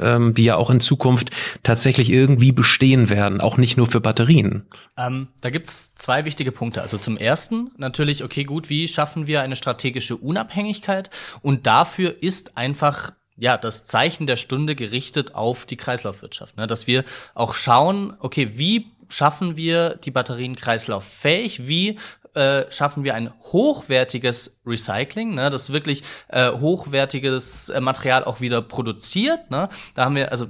[0.02, 1.32] ähm, die ja auch in Zukunft
[1.64, 4.66] tatsächlich irgendwie bestehen werden, auch nicht nur für Batterien?
[4.98, 6.82] Ähm, da gibt's zwei wichtige Punkte.
[6.82, 11.10] Also zum ersten natürlich, okay, gut, wie schaffen wir eine strategische Unabhängigkeit
[11.42, 16.56] und dafür dafür ist einfach ja, das Zeichen der Stunde gerichtet auf die Kreislaufwirtschaft.
[16.56, 16.68] Ne?
[16.68, 21.68] Dass wir auch schauen, okay, wie schaffen wir die Batterien kreislauffähig?
[21.68, 21.98] Wie
[22.36, 28.62] äh, schaffen wir ein hochwertiges Recycling, ne, das wirklich äh, hochwertiges äh, Material auch wieder
[28.62, 29.52] produziert.
[29.52, 29.70] Ne?
[29.96, 30.48] Da haben wir, also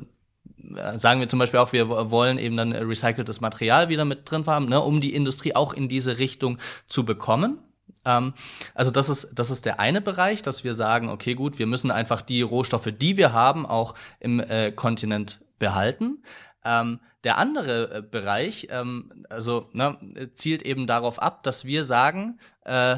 [0.76, 4.46] äh, sagen wir zum Beispiel auch, wir wollen eben dann recyceltes Material wieder mit drin
[4.46, 7.60] haben, ne, um die Industrie auch in diese Richtung zu bekommen.
[8.06, 8.34] Ähm,
[8.74, 11.92] also das ist, das ist der eine Bereich, dass wir sagen, okay, gut, wir müssen
[11.92, 16.24] einfach die Rohstoffe, die wir haben, auch im äh, Kontinent behalten.
[16.66, 22.40] Ähm, der andere äh, Bereich, ähm, also ne, zielt eben darauf ab, dass wir sagen,
[22.64, 22.98] äh,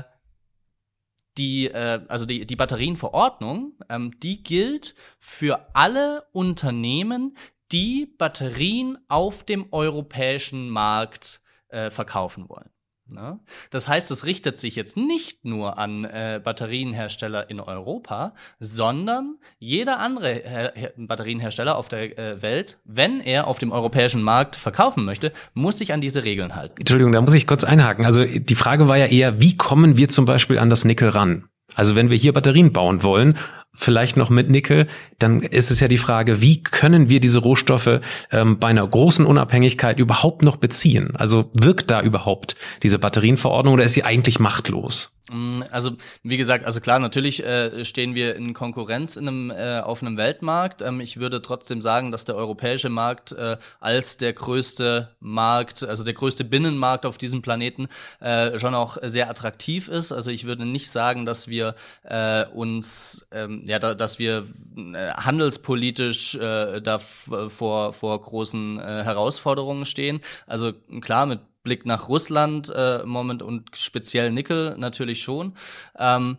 [1.38, 7.38] die, äh, also die, die Batterienverordnung, ähm, die gilt für alle Unternehmen,
[7.72, 12.70] die Batterien auf dem europäischen Markt äh, verkaufen wollen.
[13.12, 13.40] Ne?
[13.70, 20.00] Das heißt, es richtet sich jetzt nicht nur an äh, Batterienhersteller in Europa, sondern jeder
[20.00, 25.06] andere Her Her Batterienhersteller auf der äh, Welt, wenn er auf dem europäischen Markt verkaufen
[25.06, 26.76] möchte, muss sich an diese Regeln halten.
[26.80, 28.06] Entschuldigung, da muss ich kurz einhaken.
[28.06, 31.48] Also die Frage war ja eher, wie kommen wir zum Beispiel an das Nickel ran?
[31.74, 33.38] Also wenn wir hier Batterien bauen wollen,
[33.76, 34.88] vielleicht noch mit Nickel,
[35.20, 38.00] dann ist es ja die Frage, wie können wir diese Rohstoffe
[38.32, 41.16] ähm, bei einer großen Unabhängigkeit überhaupt noch beziehen?
[41.16, 45.16] Also wirkt da überhaupt diese Batterienverordnung oder ist sie eigentlich machtlos?
[45.32, 49.80] Mm, also wie gesagt, also klar, natürlich äh, stehen wir in Konkurrenz in einem, äh,
[49.80, 50.82] auf einem Weltmarkt.
[50.84, 56.04] Ähm, ich würde trotzdem sagen, dass der europäische Markt äh, als der größte Markt, also
[56.04, 57.88] der größte Binnenmarkt auf diesem Planeten
[58.20, 60.12] äh, schon auch sehr attraktiv ist.
[60.12, 64.48] Also ich würde nicht sagen, dass wir äh, uns, ähm, ja, da, dass wir
[64.78, 70.22] äh, handelspolitisch äh, da vor vor großen äh, Herausforderungen stehen.
[70.48, 75.54] Also klar mit Blick nach Russland äh, Moment und speziell Nickel natürlich schon.
[75.98, 76.38] Ähm,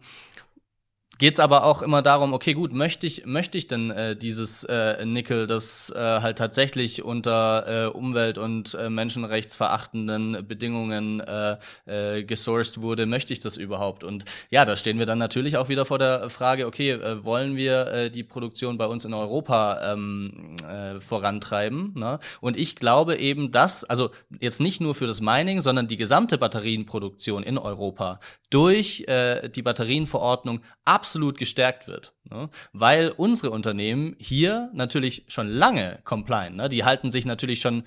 [1.18, 4.64] geht es aber auch immer darum, okay, gut, möchte ich, möchte ich denn äh, dieses
[4.64, 12.24] äh, Nickel, das äh, halt tatsächlich unter äh, Umwelt- und äh, menschenrechtsverachtenden Bedingungen äh, äh,
[12.24, 14.04] gesourced wurde, möchte ich das überhaupt?
[14.04, 17.56] Und ja, da stehen wir dann natürlich auch wieder vor der Frage, okay, äh, wollen
[17.56, 21.94] wir äh, die Produktion bei uns in Europa ähm, äh, vorantreiben?
[21.96, 22.18] Ne?
[22.40, 26.36] Und ich glaube eben, dass, also jetzt nicht nur für das Mining, sondern die gesamte
[26.36, 32.14] Batterienproduktion in Europa durch äh, die Batterienverordnung absolut gestärkt wird.
[32.30, 32.48] Ne?
[32.72, 36.68] Weil unsere Unternehmen hier natürlich schon lange compliant, ne?
[36.68, 37.84] die halten sich natürlich schon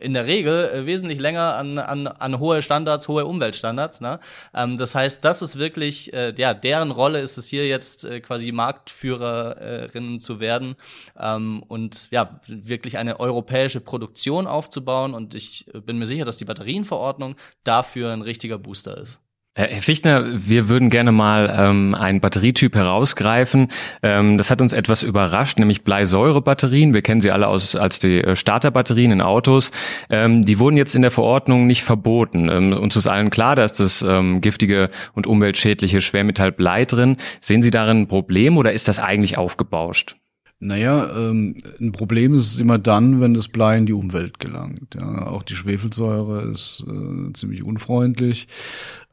[0.00, 4.00] in der Regel äh, wesentlich länger an, an, an hohe Standards, hohe Umweltstandards.
[4.00, 4.20] Ne?
[4.54, 8.20] Ähm, das heißt, das ist wirklich, äh, ja, deren Rolle ist es hier jetzt äh,
[8.20, 10.76] quasi Marktführerinnen zu werden
[11.18, 15.14] ähm, und ja, wirklich eine europäische Produktion aufzubauen.
[15.14, 19.20] Und ich bin mir sicher, dass die Batterienverordnung dafür ein richtiger Booster ist.
[19.58, 23.66] Herr Fichtner, wir würden gerne mal ähm, einen Batterietyp herausgreifen.
[24.04, 26.94] Ähm, das hat uns etwas überrascht, nämlich Bleisäurebatterien.
[26.94, 29.72] Wir kennen sie alle aus, als die äh, Starterbatterien in Autos.
[30.10, 32.48] Ähm, die wurden jetzt in der Verordnung nicht verboten.
[32.48, 37.16] Ähm, uns ist allen klar, da ist das ähm, giftige und umweltschädliche Schwermetall Blei drin.
[37.40, 40.14] Sehen Sie darin ein Problem oder ist das eigentlich aufgebauscht?
[40.60, 44.96] Naja, ähm, ein Problem ist immer dann, wenn das Blei in die Umwelt gelangt.
[44.96, 48.48] Ja, auch die Schwefelsäure ist äh, ziemlich unfreundlich.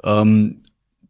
[0.04, 0.62] Ähm,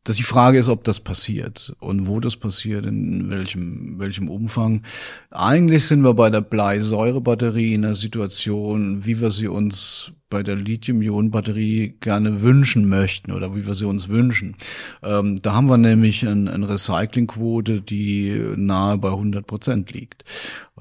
[0.06, 4.84] dass die Frage ist, ob das passiert und wo das passiert, in welchem, welchem Umfang.
[5.32, 10.55] Eigentlich sind wir bei der Bleisäurebatterie in einer Situation, wie wir sie uns bei der
[10.55, 14.55] Lithium-Ionen-Batterie gerne wünschen möchten oder wie wir sie uns wünschen.
[15.03, 20.23] Ähm, da haben wir nämlich ein, eine Recyclingquote, die nahe bei 100 Prozent liegt.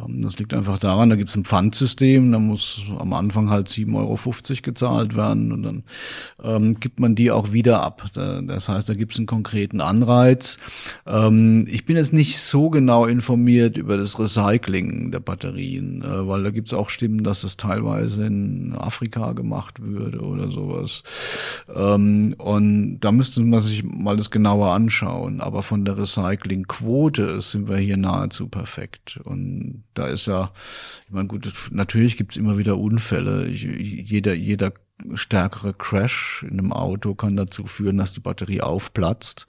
[0.01, 3.69] Ähm, das liegt einfach daran, da gibt es ein Pfandsystem, da muss am Anfang halt
[3.69, 5.85] 7,50 Euro gezahlt werden und dann
[6.43, 8.05] ähm, gibt man die auch wieder ab.
[8.15, 10.59] Da, das heißt, da gibt es einen konkreten Anreiz.
[11.07, 16.43] Ähm, ich bin jetzt nicht so genau informiert über das Recycling der Batterien, äh, weil
[16.43, 21.03] da gibt es auch Stimmen, dass das teilweise in Afrika gemacht würde oder sowas.
[21.75, 25.41] Ähm, und da müsste man sich mal das genauer anschauen.
[25.41, 29.21] Aber von der Recyclingquote sind wir hier nahezu perfekt.
[29.25, 30.53] Und da ist ja,
[31.07, 33.47] ich meine, gut, natürlich gibt es immer wieder Unfälle.
[33.47, 34.73] Ich, jeder, jeder
[35.15, 39.47] stärkere Crash in einem Auto kann dazu führen, dass die Batterie aufplatzt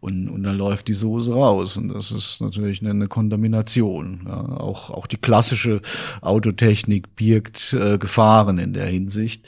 [0.00, 1.76] und, und dann läuft die Soße raus.
[1.76, 4.22] Und das ist natürlich eine, eine Kontamination.
[4.26, 4.40] Ja.
[4.40, 5.82] Auch, auch die klassische
[6.22, 9.46] Autotechnik birgt äh, Gefahren in der Hinsicht.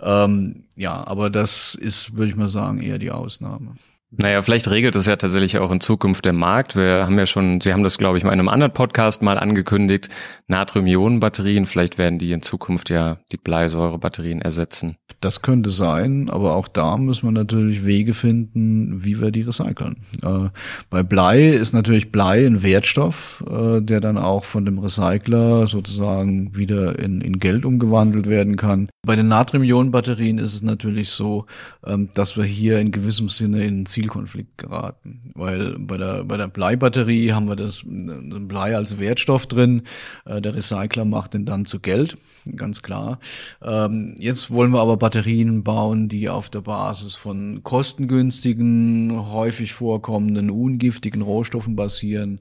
[0.00, 3.76] Ähm, ja, aber das ist, würde ich mal sagen, eher die Ausnahme.
[4.14, 6.76] Naja, vielleicht regelt es ja tatsächlich auch in Zukunft der Markt.
[6.76, 10.10] Wir haben ja schon, Sie haben das, glaube ich, in einem anderen Podcast mal angekündigt,
[10.48, 14.96] Natrium-Ionen-Batterien, vielleicht werden die in Zukunft ja die Bleisäure-Batterien ersetzen.
[15.22, 20.04] Das könnte sein, aber auch da müssen wir natürlich Wege finden, wie wir die recyceln.
[20.22, 20.50] Äh,
[20.90, 26.56] bei Blei ist natürlich Blei ein Wertstoff, äh, der dann auch von dem Recycler sozusagen
[26.56, 28.88] wieder in, in Geld umgewandelt werden kann.
[29.06, 31.46] Bei den Natrium-Ionen-Batterien ist es natürlich so,
[31.86, 36.36] ähm, dass wir hier in gewissem Sinne in Ziel Zielkonflikt geraten, weil bei der bei
[36.36, 39.82] der Bleibatterie haben wir das Blei als Wertstoff drin.
[40.24, 42.16] Äh, der Recycler macht den dann zu Geld,
[42.56, 43.20] ganz klar.
[43.62, 50.50] Ähm, jetzt wollen wir aber Batterien bauen, die auf der Basis von kostengünstigen, häufig vorkommenden,
[50.50, 52.40] ungiftigen Rohstoffen basieren.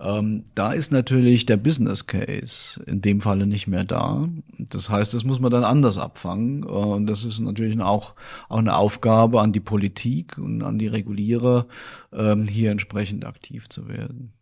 [0.00, 4.28] Ähm, da ist natürlich der Business Case in dem Falle nicht mehr da.
[4.58, 6.64] Das heißt, das muss man dann anders abfangen.
[6.64, 8.14] Äh, und das ist natürlich auch,
[8.48, 11.66] auch eine Aufgabe an die Politik und an die Regulierer,
[12.12, 14.32] ähm, hier entsprechend aktiv zu werden.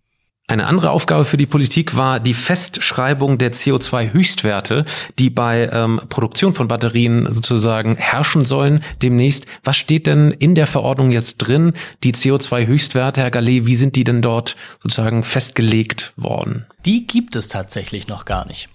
[0.47, 4.85] Eine andere Aufgabe für die Politik war die Festschreibung der CO2-Höchstwerte,
[5.19, 9.47] die bei ähm, Produktion von Batterien sozusagen herrschen sollen demnächst.
[9.63, 11.73] Was steht denn in der Verordnung jetzt drin?
[12.03, 16.67] Die CO2-Höchstwerte, Herr Gallet, wie sind die denn dort sozusagen festgelegt worden?
[16.85, 18.69] Die gibt es tatsächlich noch gar nicht.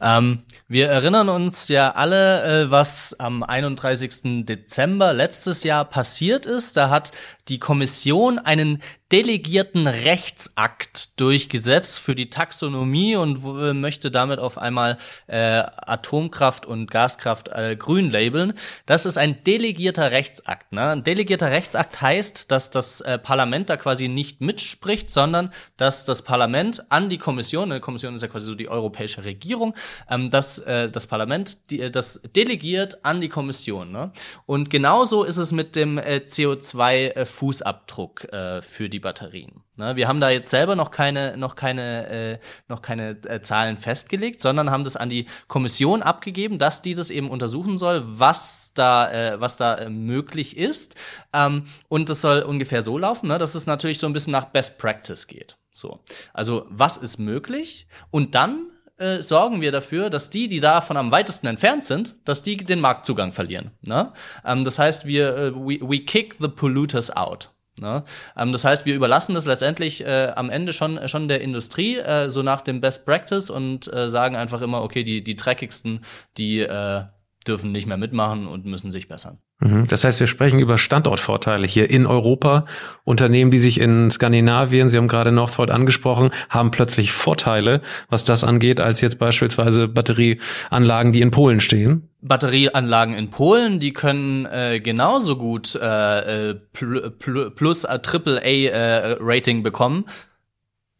[0.00, 0.40] Ähm,
[0.72, 4.46] wir erinnern uns ja alle, äh, was am 31.
[4.46, 6.78] Dezember letztes Jahr passiert ist.
[6.78, 7.12] Da hat
[7.48, 8.82] die Kommission einen
[9.12, 13.42] delegierten Rechtsakt durchgesetzt für die Taxonomie und
[13.78, 18.54] möchte damit auf einmal äh, Atomkraft und Gaskraft äh, grün labeln.
[18.86, 20.72] Das ist ein delegierter Rechtsakt.
[20.72, 20.88] Ne?
[20.88, 26.22] Ein delegierter Rechtsakt heißt, dass das äh, Parlament da quasi nicht mitspricht, sondern dass das
[26.22, 29.74] Parlament an die Kommission, eine Kommission ist ja quasi so die europäische Regierung,
[30.08, 33.92] ähm, dass äh, das Parlament die, äh, das delegiert an die Kommission.
[33.92, 34.12] Ne?
[34.46, 39.62] Und genauso ist es mit dem äh, CO2-Fußabdruck äh, für die Batterien.
[39.76, 39.96] Ne?
[39.96, 44.40] Wir haben da jetzt selber noch keine, noch keine, äh, noch keine äh, Zahlen festgelegt,
[44.40, 49.10] sondern haben das an die Kommission abgegeben, dass die das eben untersuchen soll, was da,
[49.10, 50.94] äh, was da äh, möglich ist.
[51.32, 53.38] Ähm, und das soll ungefähr so laufen, ne?
[53.38, 55.56] dass es natürlich so ein bisschen nach Best Practice geht.
[55.74, 56.00] So,
[56.34, 57.86] also was ist möglich?
[58.10, 58.71] Und dann
[59.02, 62.80] äh, sorgen wir dafür, dass die, die davon am weitesten entfernt sind, dass die den
[62.80, 63.72] Marktzugang verlieren.
[63.82, 64.12] Ne?
[64.44, 67.50] Ähm, das heißt, wir äh, we, we kick the polluters out.
[67.80, 68.04] Ne?
[68.36, 72.30] Ähm, das heißt, wir überlassen das letztendlich äh, am Ende schon, schon der Industrie, äh,
[72.30, 76.04] so nach dem Best Practice und äh, sagen einfach immer, okay, die, die dreckigsten,
[76.38, 77.04] die äh,
[77.44, 79.38] dürfen nicht mehr mitmachen und müssen sich bessern.
[79.60, 79.86] Mhm.
[79.86, 82.66] Das heißt, wir sprechen über Standortvorteile hier in Europa.
[83.04, 88.44] Unternehmen, die sich in Skandinavien, Sie haben gerade Northvolt angesprochen, haben plötzlich Vorteile, was das
[88.44, 92.08] angeht, als jetzt beispielsweise Batterieanlagen, die in Polen stehen.
[92.20, 98.46] Batterieanlagen in Polen, die können äh, genauso gut äh, äh pl pl plus Triple A
[98.46, 100.04] äh, Rating bekommen,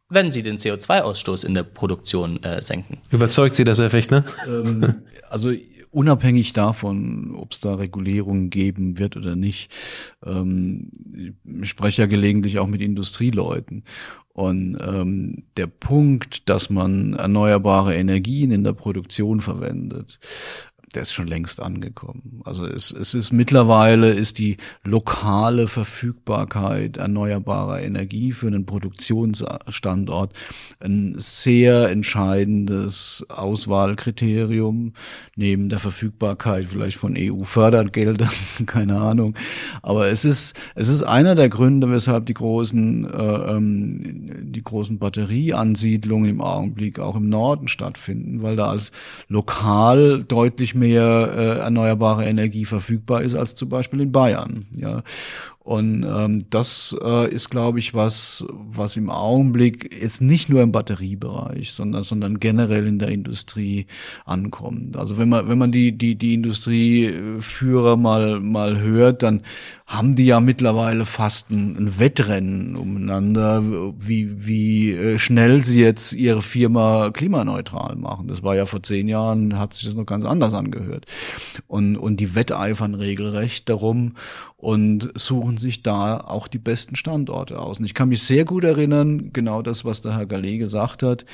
[0.08, 2.98] wenn sie den CO2-Ausstoß in der Produktion äh, senken.
[3.10, 4.24] Überzeugt Sie das, Herr Fechtner?
[4.46, 5.52] Ähm, also
[5.92, 9.70] unabhängig davon, ob es da Regulierungen geben wird oder nicht.
[10.24, 10.90] Ähm,
[11.62, 13.84] ich spreche ja gelegentlich auch mit Industrieleuten.
[14.34, 20.18] Und ähm, der Punkt, dass man erneuerbare Energien in der Produktion verwendet,
[20.92, 22.40] der ist schon längst angekommen.
[22.44, 30.32] Also es, es ist mittlerweile ist die lokale Verfügbarkeit erneuerbarer Energie für einen Produktionsstandort
[30.80, 34.92] ein sehr entscheidendes Auswahlkriterium
[35.36, 38.30] neben der Verfügbarkeit vielleicht von EU-Fördergeldern,
[38.66, 39.34] keine Ahnung.
[39.82, 44.98] Aber es ist es ist einer der Gründe, weshalb die großen äh, ähm, die großen
[44.98, 48.92] Batterieansiedlungen im Augenblick auch im Norden stattfinden, weil da als
[49.28, 54.66] lokal deutlich mehr mehr äh, erneuerbare Energie verfügbar ist als zum Beispiel in Bayern.
[54.72, 55.02] Ja.
[55.64, 60.72] Und ähm, das äh, ist, glaube ich, was, was im Augenblick jetzt nicht nur im
[60.72, 63.86] Batteriebereich, sondern, sondern generell in der Industrie
[64.24, 64.96] ankommt.
[64.96, 69.42] Also wenn man, wenn man die, die, die Industrieführer mal, mal hört, dann
[69.86, 73.62] haben die ja mittlerweile fast ein, ein Wettrennen umeinander,
[74.00, 78.26] wie, wie äh, schnell sie jetzt ihre Firma klimaneutral machen.
[78.26, 81.06] Das war ja vor zehn Jahren, hat sich das noch ganz anders angehört.
[81.68, 84.14] Und, und die wetteifern regelrecht darum
[84.56, 87.78] und suchen sich da auch die besten Standorte aus.
[87.78, 91.24] Und ich kann mich sehr gut erinnern, genau das, was der Herr Gallet gesagt hat.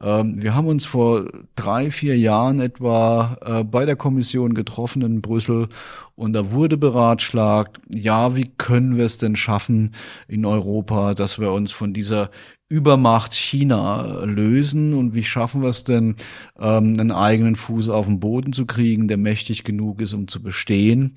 [0.00, 5.22] Ähm, wir haben uns vor drei, vier Jahren etwa äh, bei der Kommission getroffen in
[5.22, 5.68] Brüssel
[6.14, 9.94] und da wurde beratschlagt, ja, wie können wir es denn schaffen
[10.28, 12.30] in Europa, dass wir uns von dieser
[12.68, 16.16] Übermacht China lösen und wie schaffen wir es denn,
[16.58, 20.42] ähm, einen eigenen Fuß auf den Boden zu kriegen, der mächtig genug ist, um zu
[20.42, 21.16] bestehen.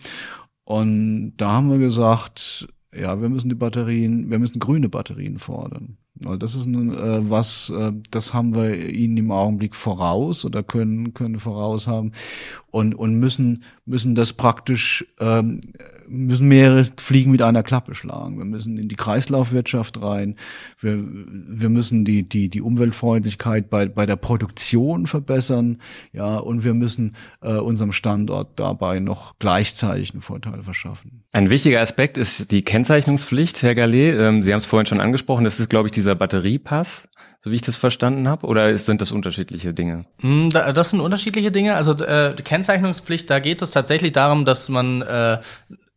[0.65, 5.97] Und da haben wir gesagt, ja, wir müssen die Batterien, wir müssen grüne Batterien fordern.
[6.15, 11.13] Das ist ein, äh, was, äh, das haben wir ihnen im Augenblick voraus oder können
[11.13, 12.13] können voraus haben
[12.71, 15.59] und und müssen müssen das praktisch ähm,
[16.07, 18.37] müssen mehrere Fliegen mit einer Klappe schlagen.
[18.37, 20.35] Wir müssen in die Kreislaufwirtschaft rein.
[20.79, 25.79] Wir, wir müssen die, die, die Umweltfreundlichkeit bei, bei der Produktion verbessern.
[26.13, 31.23] Ja, und wir müssen äh, unserem Standort dabei noch gleichzeitig einen Vorteil verschaffen.
[31.31, 34.15] Ein wichtiger Aspekt ist die Kennzeichnungspflicht, Herr Gallet.
[34.19, 35.43] Ähm, Sie haben es vorhin schon angesprochen.
[35.43, 37.07] Das ist, glaube ich, dieser Batteriepass
[37.45, 38.47] so wie ich das verstanden habe?
[38.47, 40.05] Oder sind das unterschiedliche Dinge?
[40.19, 41.75] Hm, das sind unterschiedliche Dinge.
[41.75, 45.37] Also äh, Kennzeichnungspflicht, da geht es tatsächlich darum, dass man äh,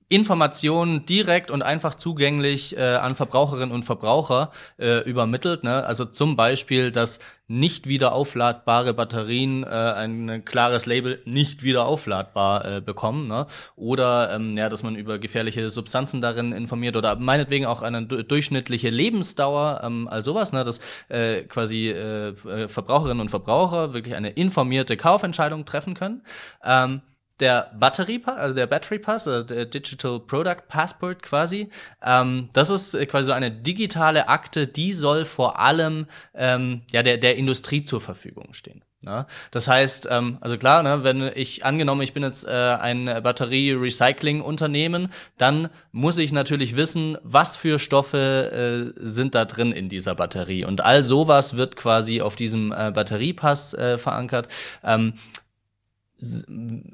[0.09, 5.65] Informationen direkt und einfach zugänglich äh, an Verbraucherinnen und Verbraucher äh, übermittelt.
[5.65, 5.85] Ne?
[5.85, 12.65] Also zum Beispiel, dass nicht wieder aufladbare Batterien äh, ein klares Label nicht wieder aufladbar
[12.65, 13.27] äh, bekommen.
[13.27, 13.47] Ne?
[13.75, 18.91] Oder ähm, ja, dass man über gefährliche Substanzen darin informiert oder meinetwegen auch eine durchschnittliche
[18.91, 20.65] Lebensdauer, ähm, all sowas, ne?
[20.65, 22.35] dass äh, quasi äh,
[22.69, 26.23] Verbraucherinnen und Verbraucher wirklich eine informierte Kaufentscheidung treffen können.
[26.65, 27.01] Ähm,
[27.41, 31.71] der Batteriepass, also der Battery Pass, also der Digital Product Passport quasi,
[32.03, 37.19] ähm, das ist quasi so eine digitale Akte, die soll vor allem ähm, ja der
[37.19, 38.83] der Industrie zur Verfügung stehen.
[39.05, 39.27] Ne?
[39.53, 45.13] Das heißt, ähm, also klar, ne, wenn ich angenommen, ich bin jetzt äh, ein Batterie-Recycling-Unternehmen,
[45.37, 50.65] dann muss ich natürlich wissen, was für Stoffe äh, sind da drin in dieser Batterie.
[50.65, 54.49] Und all sowas wird quasi auf diesem äh, Batteriepass äh, verankert.
[54.83, 55.13] Ähm,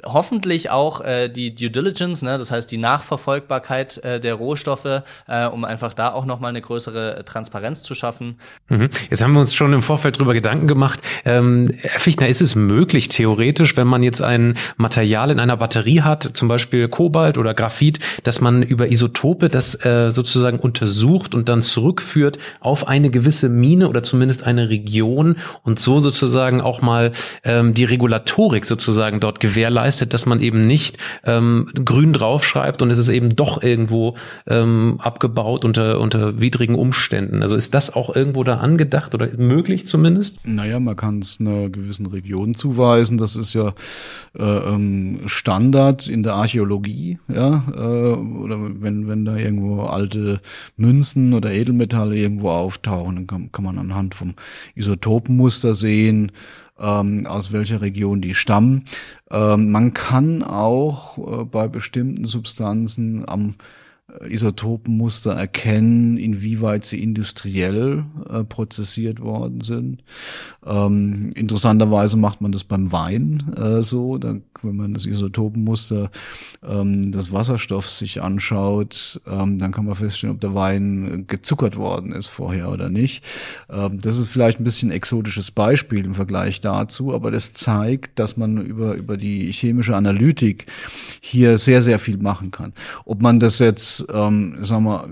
[0.04, 5.46] hoffentlich auch äh, die Due Diligence, ne, das heißt die Nachverfolgbarkeit äh, der Rohstoffe, äh,
[5.46, 8.38] um einfach da auch nochmal eine größere Transparenz zu schaffen.
[8.68, 8.90] Mhm.
[9.08, 11.00] Jetzt haben wir uns schon im Vorfeld drüber Gedanken gemacht.
[11.24, 16.02] Ähm, Herr Fichtner, ist es möglich, theoretisch, wenn man jetzt ein Material in einer Batterie
[16.02, 21.48] hat, zum Beispiel Kobalt oder Graphit, dass man über Isotope das äh, sozusagen untersucht und
[21.48, 27.10] dann zurückführt auf eine gewisse Mine oder zumindest eine Region und so sozusagen auch mal
[27.42, 32.90] ähm, die Regulatorik sozusagen sozusagen dort gewährleistet, dass man eben nicht ähm, grün draufschreibt und
[32.90, 37.42] es ist eben doch irgendwo ähm, abgebaut unter, unter widrigen Umständen.
[37.42, 40.36] Also ist das auch irgendwo da angedacht oder möglich zumindest?
[40.44, 43.18] Naja, man kann es einer gewissen Region zuweisen.
[43.18, 43.74] Das ist ja
[44.38, 50.40] äh, ähm, Standard in der Archäologie, ja, äh, oder wenn, wenn da irgendwo alte
[50.76, 54.34] Münzen oder Edelmetalle irgendwo auftauchen, dann kann, kann man anhand vom
[54.74, 56.32] Isotopenmuster sehen,
[56.78, 58.84] ähm, aus welcher Region die stammen.
[59.30, 63.54] Ähm, man kann auch äh, bei bestimmten Substanzen am
[64.20, 70.04] Isotopenmuster erkennen, inwieweit sie industriell äh, prozessiert worden sind.
[70.64, 76.10] Ähm, interessanterweise macht man das beim Wein äh, so, dann, wenn man das Isotopenmuster
[76.62, 82.12] ähm, des Wasserstoffs sich anschaut, ähm, dann kann man feststellen, ob der Wein gezuckert worden
[82.12, 83.24] ist vorher oder nicht.
[83.68, 88.36] Ähm, das ist vielleicht ein bisschen exotisches Beispiel im Vergleich dazu, aber das zeigt, dass
[88.36, 90.66] man über, über die chemische Analytik
[91.20, 92.72] hier sehr, sehr viel machen kann.
[93.04, 95.08] Ob man das jetzt ähm, sagen wir,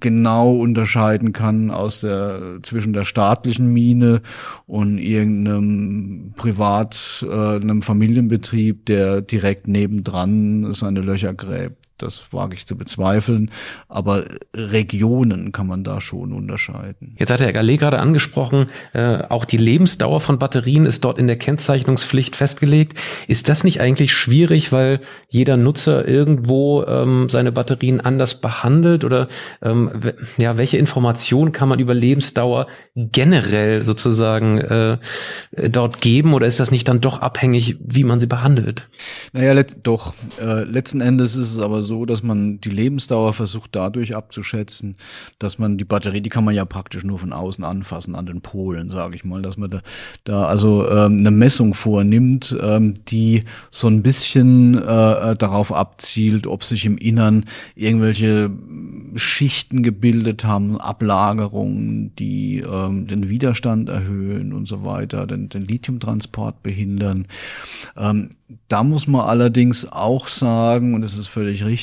[0.00, 4.22] genau unterscheiden kann aus der zwischen der staatlichen Mine
[4.66, 11.85] und irgendeinem Privat, äh, einem Familienbetrieb, der direkt nebendran seine Löcher gräbt.
[11.98, 13.50] Das wage ich zu bezweifeln.
[13.88, 14.24] Aber
[14.54, 17.16] Regionen kann man da schon unterscheiden.
[17.18, 21.26] Jetzt hat Herr Gallet gerade angesprochen, äh, auch die Lebensdauer von Batterien ist dort in
[21.26, 22.98] der Kennzeichnungspflicht festgelegt.
[23.28, 29.04] Ist das nicht eigentlich schwierig, weil jeder Nutzer irgendwo ähm, seine Batterien anders behandelt?
[29.04, 29.28] Oder
[29.62, 29.90] ähm,
[30.36, 34.98] ja, welche Informationen kann man über Lebensdauer generell sozusagen äh,
[35.70, 36.34] dort geben?
[36.34, 38.88] Oder ist das nicht dann doch abhängig, wie man sie behandelt?
[39.32, 40.14] Naja, let doch.
[40.40, 44.96] Äh, letzten Endes ist es aber so, dass man die Lebensdauer versucht dadurch abzuschätzen,
[45.38, 48.42] dass man die Batterie, die kann man ja praktisch nur von außen anfassen, an den
[48.42, 49.80] Polen, sage ich mal, dass man da,
[50.24, 56.64] da also ähm, eine Messung vornimmt, ähm, die so ein bisschen äh, darauf abzielt, ob
[56.64, 58.50] sich im Innern irgendwelche
[59.14, 66.62] Schichten gebildet haben, Ablagerungen, die ähm, den Widerstand erhöhen und so weiter, den, den Lithiumtransport
[66.62, 67.26] behindern.
[67.96, 68.30] Ähm,
[68.68, 71.75] da muss man allerdings auch sagen, und das ist völlig richtig,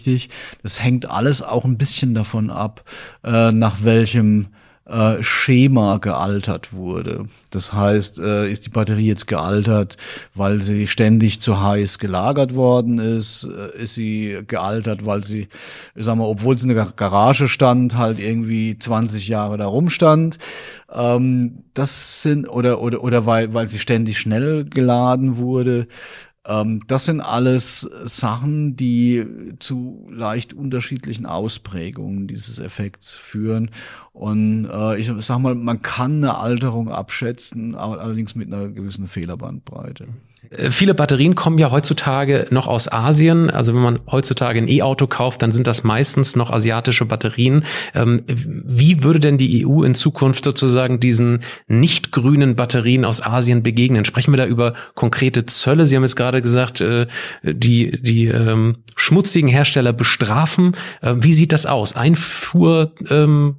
[0.64, 2.84] das hängt alles auch ein bisschen davon ab,
[3.24, 4.48] äh, nach welchem
[4.86, 7.28] äh, Schema gealtert wurde.
[7.52, 9.96] Das heißt, äh, ist die Batterie jetzt gealtert,
[10.36, 13.46] weil sie ständig zu heiß gelagert worden ist?
[13.46, 15.48] Äh, ist sie gealtert, weil sie,
[15.96, 20.38] sagen wir, obwohl sie in der Garage stand, halt irgendwie 20 Jahre da rumstand?
[20.92, 25.88] Ähm, das sind, oder, oder, oder weil, weil sie ständig schnell geladen wurde.
[26.46, 29.26] Ähm, das sind alles Sachen, die
[29.60, 33.72] zu leicht unterschiedlichen Ausprägungen dieses Effekts führen.
[34.12, 40.08] Und äh, ich sag mal, man kann eine Alterung abschätzen, allerdings mit einer gewissen Fehlerbandbreite.
[40.50, 43.50] Äh, viele Batterien kommen ja heutzutage noch aus Asien.
[43.50, 47.64] Also wenn man heutzutage ein E-Auto kauft, dann sind das meistens noch asiatische Batterien.
[47.94, 53.62] Ähm, wie würde denn die EU in Zukunft sozusagen diesen nicht grünen Batterien aus Asien
[53.62, 54.06] begegnen?
[54.06, 55.86] Sprechen wir da über konkrete Zölle?
[55.86, 57.08] Sie haben jetzt gerade gesagt, äh,
[57.44, 60.78] die, die ähm, schmutzigen Hersteller bestrafen.
[61.02, 61.98] Äh, wie sieht das aus?
[61.98, 63.58] Einfuhr ähm,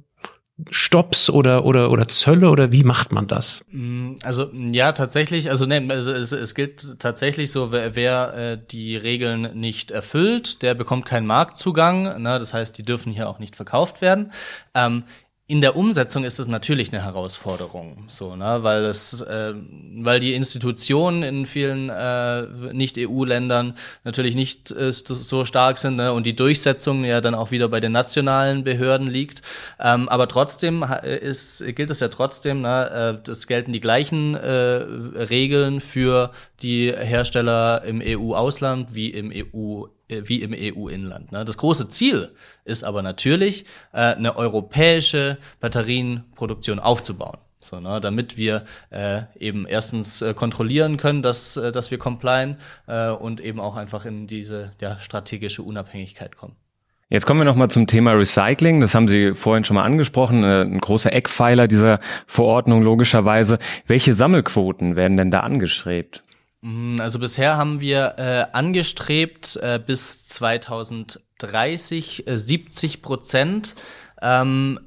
[0.69, 3.65] Stops oder oder oder Zölle oder wie macht man das?
[3.71, 5.49] Mm, also ja, tatsächlich.
[5.49, 10.61] Also, ne, also es, es gilt tatsächlich so, wer, wer äh, die Regeln nicht erfüllt,
[10.61, 12.21] der bekommt keinen Marktzugang.
[12.21, 12.39] Ne?
[12.39, 14.31] Das heißt, die dürfen hier auch nicht verkauft werden.
[14.73, 15.03] Ähm,
[15.47, 19.53] in der Umsetzung ist es natürlich eine Herausforderung, so, ne, weil es, äh,
[19.97, 26.25] weil die Institutionen in vielen äh, Nicht-EU-Ländern natürlich nicht äh, so stark sind ne, und
[26.25, 29.43] die Durchsetzung ja dann auch wieder bei den nationalen Behörden liegt.
[29.79, 34.49] Ähm, aber trotzdem ist, gilt es ja trotzdem, ne, äh, es gelten die gleichen äh,
[34.49, 36.31] Regeln für
[36.63, 41.31] die Hersteller im EU-Ausland wie im EU äh, wie im EU-Inland.
[41.31, 41.45] Ne?
[41.45, 42.33] Das große Ziel
[42.63, 47.37] ist aber natürlich, äh, eine europäische Batterienproduktion aufzubauen.
[47.59, 52.57] So, ne, damit wir äh, eben erstens äh, kontrollieren können, dass, äh, dass wir complyen
[52.85, 56.55] äh, und eben auch einfach in diese ja, strategische Unabhängigkeit kommen.
[57.09, 58.81] Jetzt kommen wir nochmal zum Thema Recycling.
[58.81, 60.43] Das haben Sie vorhin schon mal angesprochen.
[60.43, 63.57] Äh, ein großer Eckpfeiler dieser Verordnung logischerweise.
[63.87, 66.23] Welche Sammelquoten werden denn da angestrebt?
[66.65, 73.75] Mm, also bisher haben wir äh, angestrebt äh, bis 2030 äh, 70 Prozent.
[74.19, 74.79] Ähm,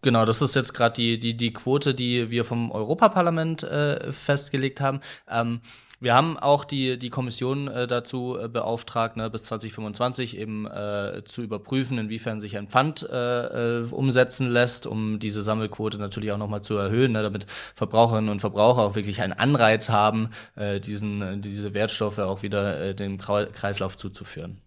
[0.00, 4.80] genau, das ist jetzt gerade die, die, die Quote, die wir vom Europaparlament äh, festgelegt
[4.80, 5.00] haben.
[5.28, 5.60] Ähm,
[6.00, 11.22] wir haben auch die, die Kommission äh, dazu äh, beauftragt, ne, bis 2025 eben äh,
[11.24, 16.38] zu überprüfen, inwiefern sich ein Pfand äh, äh, umsetzen lässt, um diese Sammelquote natürlich auch
[16.38, 21.42] nochmal zu erhöhen, ne, damit Verbraucherinnen und Verbraucher auch wirklich einen Anreiz haben, äh, diesen,
[21.42, 24.60] diese Wertstoffe auch wieder dem Kreislauf zuzuführen.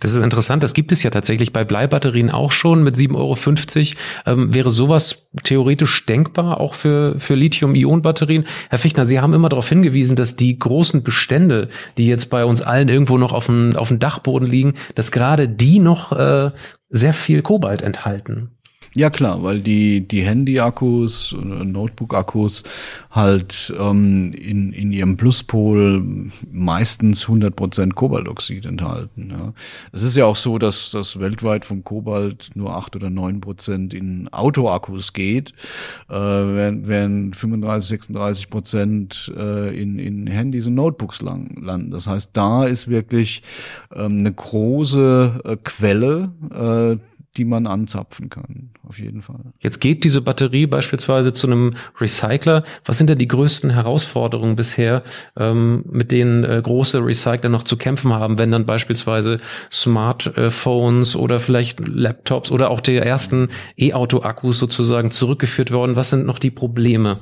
[0.00, 0.62] Das ist interessant.
[0.62, 4.38] Das gibt es ja tatsächlich bei Bleibatterien auch schon mit 7,50 Euro.
[4.38, 8.46] Ähm, wäre sowas theoretisch denkbar auch für, für Lithium-Ionen-Batterien?
[8.70, 12.62] Herr Fichtner, Sie haben immer darauf hingewiesen, dass die großen Bestände, die jetzt bei uns
[12.62, 16.50] allen irgendwo noch auf dem, auf dem Dachboden liegen, dass gerade die noch äh,
[16.88, 18.50] sehr viel Kobalt enthalten.
[18.96, 22.62] Ja klar, weil die, die Handy-Akkus, Notebook-Akkus
[23.10, 29.30] halt ähm, in, in ihrem Pluspol meistens 100% Kobaltoxid enthalten.
[29.30, 29.52] Ja.
[29.90, 34.28] Es ist ja auch so, dass das weltweit von Kobalt nur 8 oder 9% in
[34.32, 35.54] Autoakkus geht,
[36.08, 41.90] äh, während, während 35, 36 Prozent äh, in, in Handys und Notebooks lang, landen.
[41.90, 43.42] Das heißt, da ist wirklich
[43.92, 49.52] ähm, eine große äh, Quelle, äh, die man anzapfen kann, auf jeden Fall.
[49.58, 52.64] Jetzt geht diese Batterie beispielsweise zu einem Recycler.
[52.84, 55.02] Was sind denn die größten Herausforderungen bisher,
[55.36, 59.38] ähm, mit denen äh, große Recycler noch zu kämpfen haben, wenn dann beispielsweise
[59.70, 65.96] Smartphones oder vielleicht Laptops oder auch die ersten E-Auto-Akkus sozusagen zurückgeführt worden?
[65.96, 67.18] Was sind noch die Probleme?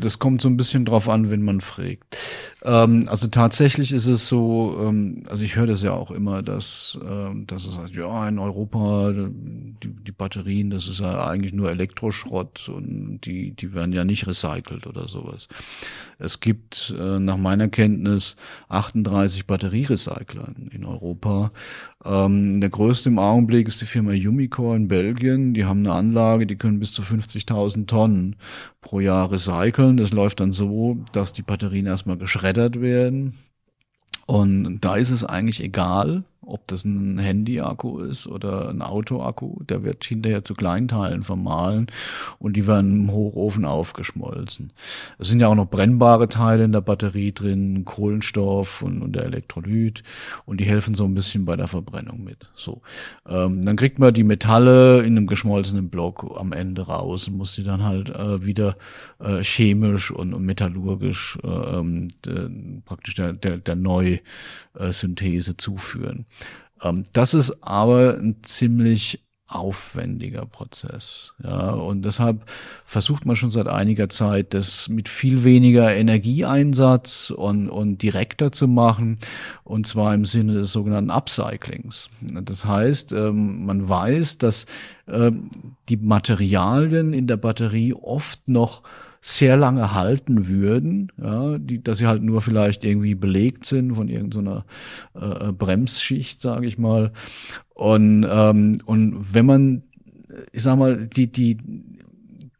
[0.00, 2.16] Das kommt so ein bisschen drauf an, wenn man fragt.
[2.64, 6.98] Ähm, also tatsächlich ist es so, ähm, also ich höre das ja auch immer, dass,
[7.04, 9.12] ähm, dass es heißt, ja, in Europa
[9.82, 14.26] die, die Batterien, das ist ja eigentlich nur Elektroschrott und die, die werden ja nicht
[14.26, 15.48] recycelt oder sowas.
[16.18, 18.36] Es gibt äh, nach meiner Kenntnis
[18.68, 21.52] 38 Batterierecycler in Europa.
[22.04, 25.54] Ähm, der größte im Augenblick ist die Firma Umicore in Belgien.
[25.54, 28.36] Die haben eine Anlage, die können bis zu 50.000 Tonnen
[28.80, 29.96] pro Jahr recyceln.
[29.96, 33.34] Das läuft dann so, dass die Batterien erstmal geschreddert werden.
[34.26, 39.84] Und da ist es eigentlich egal, ob das ein Handy-Akku ist oder ein Auto-Akku, der
[39.84, 41.86] wird hinterher zu Kleinteilen vermahlen
[42.38, 44.72] und die werden im Hochofen aufgeschmolzen.
[45.18, 49.24] Es sind ja auch noch brennbare Teile in der Batterie drin, Kohlenstoff und, und der
[49.24, 50.02] Elektrolyt
[50.44, 52.50] und die helfen so ein bisschen bei der Verbrennung mit.
[52.54, 52.82] So,
[53.28, 57.54] ähm, dann kriegt man die Metalle in einem geschmolzenen Block am Ende raus und muss
[57.54, 58.76] sie dann halt äh, wieder
[59.20, 62.08] äh, chemisch und, und metallurgisch äh, ähm,
[62.84, 66.26] praktisch der, der, der Neusynthese zuführen.
[66.82, 69.22] Ähm, das ist aber ein ziemlich
[69.54, 71.34] aufwendiger Prozess.
[71.42, 72.44] Ja, und deshalb
[72.84, 78.66] versucht man schon seit einiger Zeit, das mit viel weniger Energieeinsatz und, und direkter zu
[78.66, 79.18] machen,
[79.64, 82.08] und zwar im Sinne des sogenannten Upcyclings.
[82.20, 84.66] Das heißt, ähm, man weiß, dass
[85.06, 85.50] ähm,
[85.88, 88.82] die Materialien in der Batterie oft noch
[89.24, 94.08] sehr lange halten würden, ja, die, dass sie halt nur vielleicht irgendwie belegt sind von
[94.08, 94.66] irgendeiner
[95.14, 97.12] äh, äh, Bremsschicht, sage ich mal.
[97.72, 99.82] Und, ähm, und wenn man,
[100.52, 101.56] ich sag mal, die, die,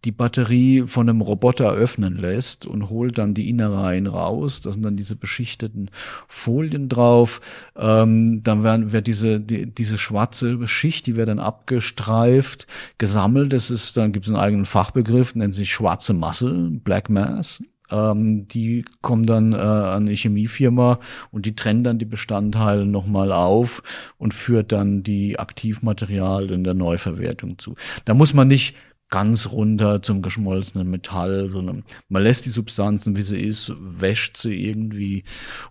[0.05, 4.61] die Batterie von einem Roboter öffnen lässt und holt dann die Innereien raus.
[4.61, 5.91] Da sind dann diese beschichteten
[6.27, 7.41] Folien drauf.
[7.77, 12.67] Ähm, dann werden, wird diese, die, diese schwarze Schicht, die wird dann abgestreift,
[12.99, 13.53] gesammelt.
[13.53, 17.63] Das ist, dann gibt es einen eigenen Fachbegriff, nennt sich schwarze Masse, Black Mass.
[17.93, 20.99] Ähm, die kommen dann äh, an eine Chemiefirma
[21.31, 23.83] und die trennen dann die Bestandteile nochmal auf
[24.19, 27.75] und führt dann die Aktivmaterialien der Neuverwertung zu.
[28.05, 28.75] Da muss man nicht
[29.13, 34.55] ganz runter zum geschmolzenen Metall, sondern man lässt die Substanzen, wie sie ist, wäscht sie
[34.55, 35.23] irgendwie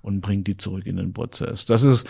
[0.01, 1.65] und bringt die zurück in den Prozess.
[1.65, 2.07] Das ist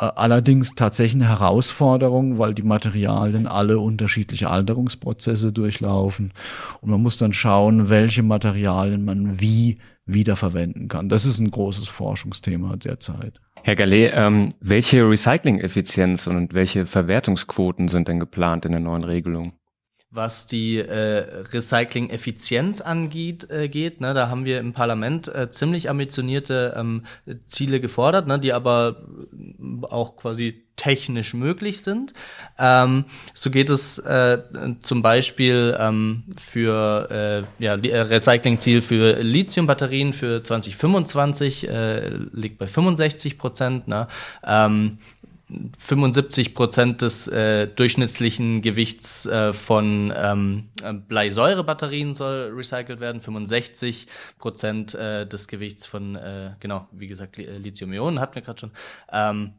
[0.00, 6.32] Äh, allerdings tatsächlich eine Herausforderung, weil die Materialien alle unterschiedliche Alterungsprozesse durchlaufen.
[6.80, 9.76] Und man muss dann schauen, welche Materialien man wie
[10.06, 11.10] wiederverwenden kann.
[11.10, 13.38] Das ist ein großes Forschungsthema derzeit.
[13.62, 19.52] Herr Gallet, ähm, welche Recycling-Effizienz und welche Verwertungsquoten sind denn geplant in der neuen Regelung?
[20.14, 25.88] Was die äh, Recycling-Effizienz angeht, äh, geht, ne, da haben wir im Parlament äh, ziemlich
[25.88, 27.04] ambitionierte ähm,
[27.46, 29.02] Ziele gefordert, ne, die aber
[29.88, 32.12] auch quasi technisch möglich sind.
[32.58, 33.04] Ähm,
[33.34, 34.38] so geht es äh,
[34.82, 42.66] zum Beispiel ähm, für äh, ja, äh, Recycling-Ziel für Lithium-Batterien für 2025 äh, liegt bei
[42.66, 43.88] 65 Prozent.
[43.88, 44.08] Ne?
[44.44, 44.98] Ähm,
[45.78, 50.70] 75 Prozent des äh, durchschnittlichen Gewichts äh, von ähm,
[51.08, 54.06] Bleisäurebatterien soll recycelt werden, 65
[54.38, 58.72] Prozent äh, des Gewichts von, äh, genau, wie gesagt, Lithium-Ionen hatten wir gerade schon.
[59.10, 59.54] Ähm,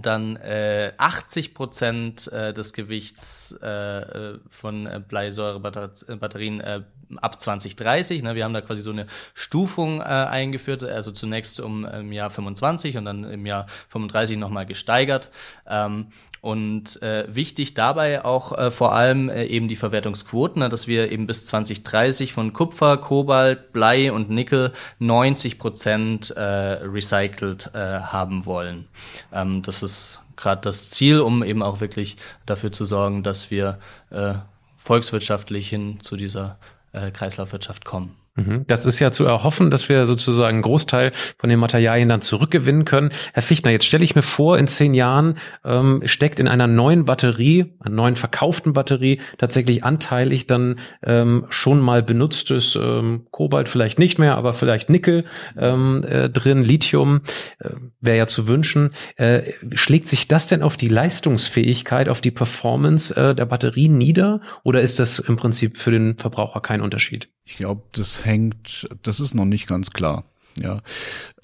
[0.00, 6.82] dann äh, 80 Prozent äh, des Gewichts äh, von äh, Bleisäurebatterien äh,
[7.18, 8.22] ab 2030.
[8.22, 8.34] Ne?
[8.34, 12.96] Wir haben da quasi so eine Stufung äh, eingeführt, also zunächst um im Jahr 25
[12.96, 15.30] und dann im Jahr 35 nochmal gesteigert.
[15.66, 16.08] Ähm,
[16.42, 21.12] und äh, wichtig dabei auch äh, vor allem äh, eben die Verwertungsquoten, ne, dass wir
[21.12, 28.44] eben bis 2030 von Kupfer, Kobalt, Blei und Nickel 90 Prozent äh, recycelt äh, haben
[28.44, 28.88] wollen.
[29.32, 33.78] Ähm, das ist gerade das Ziel, um eben auch wirklich dafür zu sorgen, dass wir
[34.10, 34.34] äh,
[34.78, 36.58] volkswirtschaftlich hin zu dieser
[36.92, 38.16] Kreislaufwirtschaft kommen.
[38.34, 38.64] Mhm.
[38.66, 42.86] Das ist ja zu erhoffen, dass wir sozusagen einen Großteil von den Materialien dann zurückgewinnen
[42.86, 43.10] können.
[43.34, 47.04] Herr Fichtner, jetzt stelle ich mir vor, in zehn Jahren ähm, steckt in einer neuen
[47.04, 53.98] Batterie, einer neuen verkauften Batterie, tatsächlich anteilig dann ähm, schon mal benutztes ähm, Kobalt, vielleicht
[53.98, 55.26] nicht mehr, aber vielleicht Nickel
[55.58, 57.20] ähm, äh, drin, Lithium,
[57.58, 57.70] äh,
[58.00, 58.92] wäre ja zu wünschen.
[59.16, 64.40] Äh, schlägt sich das denn auf die Leistungsfähigkeit, auf die Performance äh, der Batterie nieder
[64.64, 67.28] oder ist das im Prinzip für den Verbraucher kein Unterschied?
[67.44, 70.24] Ich glaube, das hängt, das ist noch nicht ganz klar.
[70.58, 70.82] Ja,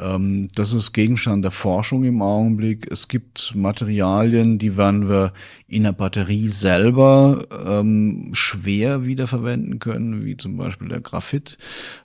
[0.01, 2.89] ähm, das ist Gegenstand der Forschung im Augenblick.
[2.91, 5.33] Es gibt Materialien, die werden wir
[5.67, 11.59] in der Batterie selber ähm, schwer wiederverwenden können, wie zum Beispiel der Graphit.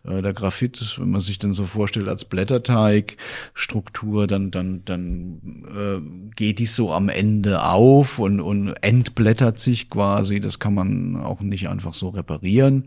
[0.03, 6.01] Äh, der Graphit, wenn man sich dann so vorstellt als Blätterteigstruktur, dann dann dann äh,
[6.35, 10.39] geht die so am Ende auf und und entblättert sich quasi.
[10.39, 12.85] Das kann man auch nicht einfach so reparieren.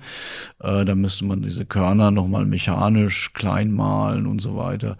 [0.60, 4.95] Äh, da müsste man diese Körner nochmal mechanisch klein malen und so weiter.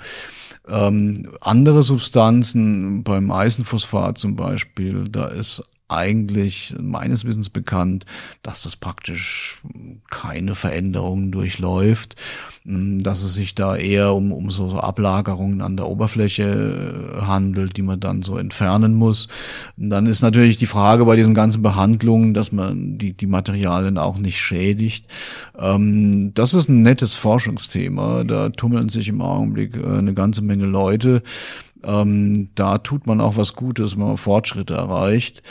[0.69, 8.07] Ähm, andere Substanzen, beim Eisenphosphat zum Beispiel, da ist eigentlich meines Wissens bekannt,
[8.43, 9.61] dass das praktisch
[10.11, 12.17] keine Veränderungen durchläuft,
[12.65, 17.77] hm, dass es sich da eher um, um so, Ablagerungen an der Oberfläche äh, handelt,
[17.77, 19.29] die man dann so entfernen muss.
[19.77, 23.97] Und dann ist natürlich die Frage bei diesen ganzen Behandlungen, dass man die, die Materialien
[23.97, 25.07] auch nicht schädigt.
[25.57, 28.25] Ähm, das ist ein nettes Forschungsthema.
[28.25, 31.23] Da tummeln sich im Augenblick äh, eine ganze Menge Leute.
[31.87, 35.43] Ähm, da tut man auch was Gutes, wenn man Fortschritte erreicht.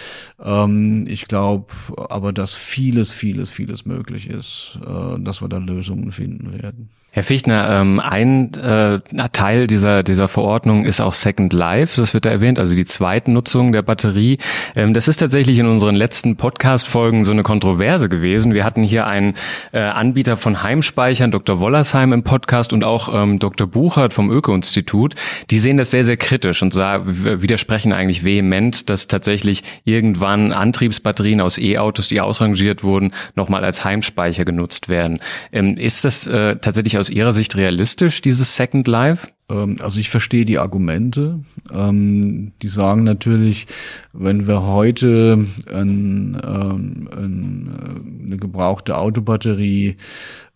[0.43, 1.67] Ähm, ich glaube
[2.09, 6.89] aber, dass vieles, vieles, vieles möglich ist, äh, dass wir da Lösungen finden werden.
[7.15, 8.99] Herr Fichtner, ähm, ein äh,
[9.31, 13.71] Teil dieser, dieser Verordnung ist auch Second Life, das wird da erwähnt, also die Zweitnutzung
[13.71, 14.37] der Batterie.
[14.75, 18.53] Ähm, das ist tatsächlich in unseren letzten Podcast-Folgen so eine Kontroverse gewesen.
[18.53, 19.35] Wir hatten hier einen
[19.71, 21.61] äh, Anbieter von Heimspeichern, Dr.
[21.61, 23.65] Wollersheim im Podcast und auch ähm, Dr.
[23.65, 25.15] Buchert vom Öko-Institut.
[25.51, 31.57] Die sehen das sehr, sehr kritisch und widersprechen eigentlich vehement, dass tatsächlich irgendwann Antriebsbatterien aus
[31.57, 35.21] E-Autos, die ausrangiert wurden, nochmal als Heimspeicher genutzt werden.
[35.53, 39.27] Ähm, ist das äh, tatsächlich aus aus Ihrer Sicht realistisch, dieses Second Life?
[39.47, 41.41] Ähm, also ich verstehe die Argumente.
[41.71, 43.67] Ähm, die sagen natürlich,
[44.11, 49.97] wenn wir heute ein, ähm, äh, eine gebrauchte Autobatterie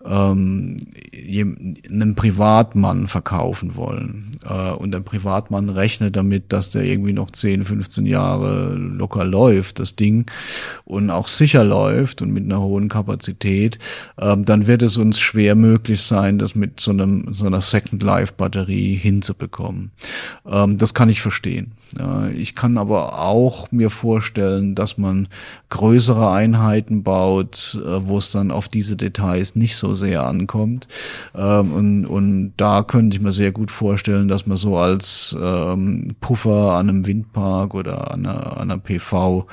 [0.06, 0.78] ähm,
[1.90, 4.32] einem Privatmann verkaufen wollen.
[4.48, 9.80] Äh, und der Privatmann rechnet damit, dass der irgendwie noch 10, 15 Jahre locker läuft,
[9.80, 10.30] das Ding,
[10.86, 13.78] und auch sicher läuft und mit einer hohen Kapazität,
[14.18, 18.02] äh, dann wird es uns schwer möglich sein, das mit so, einem, so einer Second
[18.04, 19.92] Life Batterie hinzubekommen.
[20.50, 21.74] Ähm, das kann ich verstehen.
[22.36, 25.28] Ich kann aber auch mir vorstellen, dass man
[25.70, 30.88] größere Einheiten baut, äh, wo es dann auf diese Details nicht so sehr ankommt.
[31.36, 36.16] Ähm, und, und da könnte ich mir sehr gut vorstellen, dass man so als ähm,
[36.20, 39.44] Puffer an einem Windpark oder an einer, einer PV-Fläche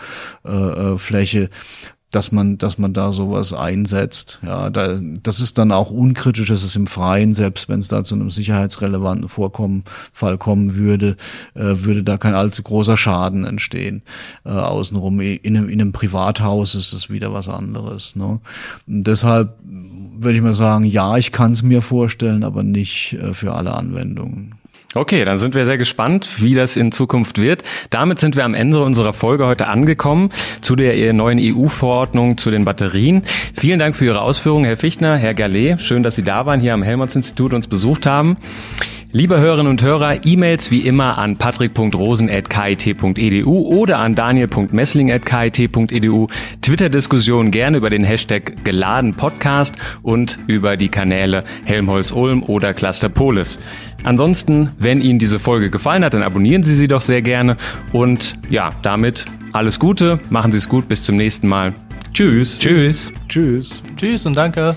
[2.17, 4.39] dass man, dass man da sowas einsetzt.
[4.43, 8.05] Ja, da, das ist dann auch unkritisch, das ist im Freien, selbst wenn es da
[8.05, 11.17] zu einem sicherheitsrelevanten Vorkommen, Fall kommen würde,
[11.55, 14.03] äh, würde da kein allzu großer Schaden entstehen.
[14.45, 18.15] Äh, außenrum in einem, in einem Privathaus ist es wieder was anderes.
[18.15, 18.41] Ne?
[18.87, 19.59] Deshalb
[20.19, 23.75] würde ich mal sagen, ja, ich kann es mir vorstellen, aber nicht äh, für alle
[23.75, 24.55] Anwendungen.
[24.97, 27.65] Okay, dann sind wir sehr gespannt, wie das in Zukunft wird.
[27.91, 30.31] Damit sind wir am Ende unserer Folge heute angekommen
[30.63, 33.23] zu der neuen EU-Verordnung zu den Batterien.
[33.53, 35.83] Vielen Dank für Ihre Ausführungen, Herr Fichtner, Herr Gallet.
[35.83, 38.39] Schön, dass Sie da waren, hier am Helmholtz-Institut uns besucht haben.
[39.17, 46.27] Liebe Hörerinnen und Hörer, E-Mails wie immer an patrick.rosen.kit.edu oder an daniel.messling.kit.edu.
[46.61, 53.09] Twitter-Diskussionen gerne über den Hashtag geladen Podcast und über die Kanäle Helmholtz Ulm oder Cluster
[53.09, 53.59] Polis.
[54.05, 57.57] Ansonsten, wenn Ihnen diese Folge gefallen hat, dann abonnieren Sie sie doch sehr gerne.
[57.95, 61.73] Und ja, damit alles Gute, machen Sie es gut, bis zum nächsten Mal.
[62.13, 62.59] Tschüss.
[62.59, 63.15] Tschüss.
[63.31, 63.83] Tschüss.
[63.97, 64.77] Tschüss und danke.